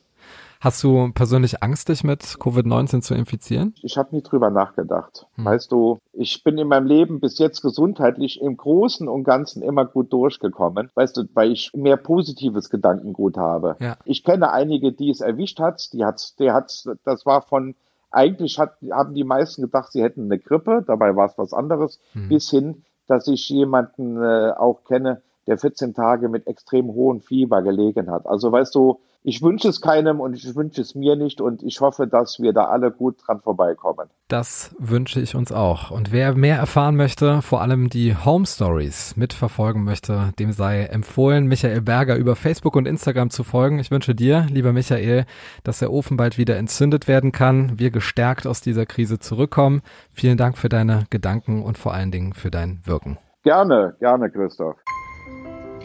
Hast 0.59 0.83
du 0.83 1.11
persönlich 1.13 1.61
Angst, 1.61 1.89
dich 1.89 2.03
mit 2.03 2.21
Covid-19 2.21 3.01
zu 3.01 3.13
infizieren? 3.13 3.75
Ich 3.83 3.97
habe 3.97 4.15
nie 4.15 4.23
drüber 4.23 4.49
nachgedacht. 4.49 5.27
Hm. 5.35 5.45
Weißt 5.45 5.71
du, 5.71 5.99
ich 6.13 6.43
bin 6.43 6.57
in 6.57 6.67
meinem 6.67 6.87
Leben 6.87 7.19
bis 7.19 7.37
jetzt 7.37 7.61
gesundheitlich 7.61 8.41
im 8.41 8.57
Großen 8.57 9.07
und 9.07 9.23
Ganzen 9.23 9.61
immer 9.61 9.85
gut 9.85 10.11
durchgekommen. 10.11 10.89
Weißt 10.95 11.15
du, 11.17 11.25
weil 11.35 11.51
ich 11.51 11.71
mehr 11.75 11.97
positives 11.97 12.71
Gedankengut 12.71 13.37
habe. 13.37 13.75
Ja. 13.79 13.97
Ich 14.05 14.23
kenne 14.23 14.51
einige, 14.51 14.91
die 14.91 15.11
es 15.11 15.21
erwischt 15.21 15.59
hat. 15.59 15.93
Die 15.93 16.03
hat's, 16.03 16.35
der 16.37 16.55
hat's, 16.55 16.89
das 17.03 17.25
war 17.25 17.43
von 17.43 17.75
eigentlich 18.09 18.57
hat, 18.57 18.77
haben 18.89 19.13
die 19.13 19.25
meisten 19.25 19.61
gedacht, 19.61 19.91
sie 19.91 20.01
hätten 20.01 20.23
eine 20.23 20.39
Grippe, 20.39 20.83
dabei 20.87 21.15
war 21.15 21.27
es 21.27 21.37
was 21.37 21.53
anderes, 21.53 21.99
hm. 22.13 22.29
bis 22.29 22.49
hin, 22.49 22.83
dass 23.05 23.27
ich 23.27 23.47
jemanden 23.49 24.17
äh, 24.17 24.53
auch 24.57 24.83
kenne, 24.85 25.21
der 25.45 25.57
14 25.57 25.93
Tage 25.93 26.29
mit 26.29 26.47
extrem 26.47 26.87
hohem 26.87 27.21
Fieber 27.21 27.61
gelegen 27.61 28.09
hat. 28.11 28.25
Also 28.25 28.51
weißt 28.51 28.73
du, 28.75 28.99
ich 29.27 29.41
wünsche 29.41 29.67
es 29.67 29.81
keinem 29.81 30.21
und 30.21 30.35
ich 30.35 30.55
wünsche 30.55 30.79
es 30.79 30.95
mir 30.95 31.17
nicht 31.17 31.41
und 31.41 31.61
ich 31.61 31.81
hoffe, 31.81 32.07
dass 32.07 32.39
wir 32.39 32.53
da 32.53 32.63
alle 32.69 32.91
gut 32.91 33.17
dran 33.27 33.41
vorbeikommen. 33.41 34.09
Das 34.29 34.73
wünsche 34.79 35.19
ich 35.19 35.35
uns 35.35 35.51
auch. 35.51 35.91
Und 35.91 36.13
wer 36.13 36.33
mehr 36.33 36.55
erfahren 36.55 36.95
möchte, 36.95 37.41
vor 37.41 37.59
allem 37.59 37.89
die 37.89 38.15
Home 38.15 38.45
Stories 38.45 39.17
mitverfolgen 39.17 39.83
möchte, 39.83 40.31
dem 40.39 40.53
sei 40.53 40.83
empfohlen, 40.83 41.47
Michael 41.47 41.81
Berger 41.81 42.15
über 42.15 42.37
Facebook 42.37 42.77
und 42.77 42.87
Instagram 42.87 43.29
zu 43.29 43.43
folgen. 43.43 43.79
Ich 43.79 43.91
wünsche 43.91 44.15
dir, 44.15 44.47
lieber 44.49 44.71
Michael, 44.71 45.25
dass 45.65 45.79
der 45.79 45.91
Ofen 45.91 46.15
bald 46.15 46.37
wieder 46.37 46.55
entzündet 46.55 47.09
werden 47.09 47.33
kann, 47.33 47.77
wir 47.77 47.91
gestärkt 47.91 48.47
aus 48.47 48.61
dieser 48.61 48.85
Krise 48.85 49.19
zurückkommen. 49.19 49.81
Vielen 50.09 50.37
Dank 50.37 50.57
für 50.57 50.69
deine 50.69 51.03
Gedanken 51.09 51.63
und 51.63 51.77
vor 51.77 51.93
allen 51.93 52.11
Dingen 52.11 52.31
für 52.31 52.49
dein 52.49 52.79
Wirken. 52.85 53.17
Gerne, 53.43 53.97
gerne, 53.99 54.31
Christoph. 54.31 54.77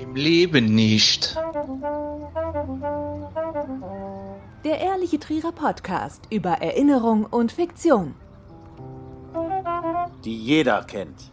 Im 0.02 0.16
Leben 0.16 0.74
nicht. 0.74 1.36
Der 4.64 4.80
Ehrliche 4.80 5.20
Trierer 5.20 5.52
Podcast 5.52 6.24
über 6.28 6.54
Erinnerung 6.54 7.24
und 7.24 7.52
Fiktion. 7.52 8.16
Die 10.24 10.36
jeder 10.36 10.82
kennt. 10.82 11.31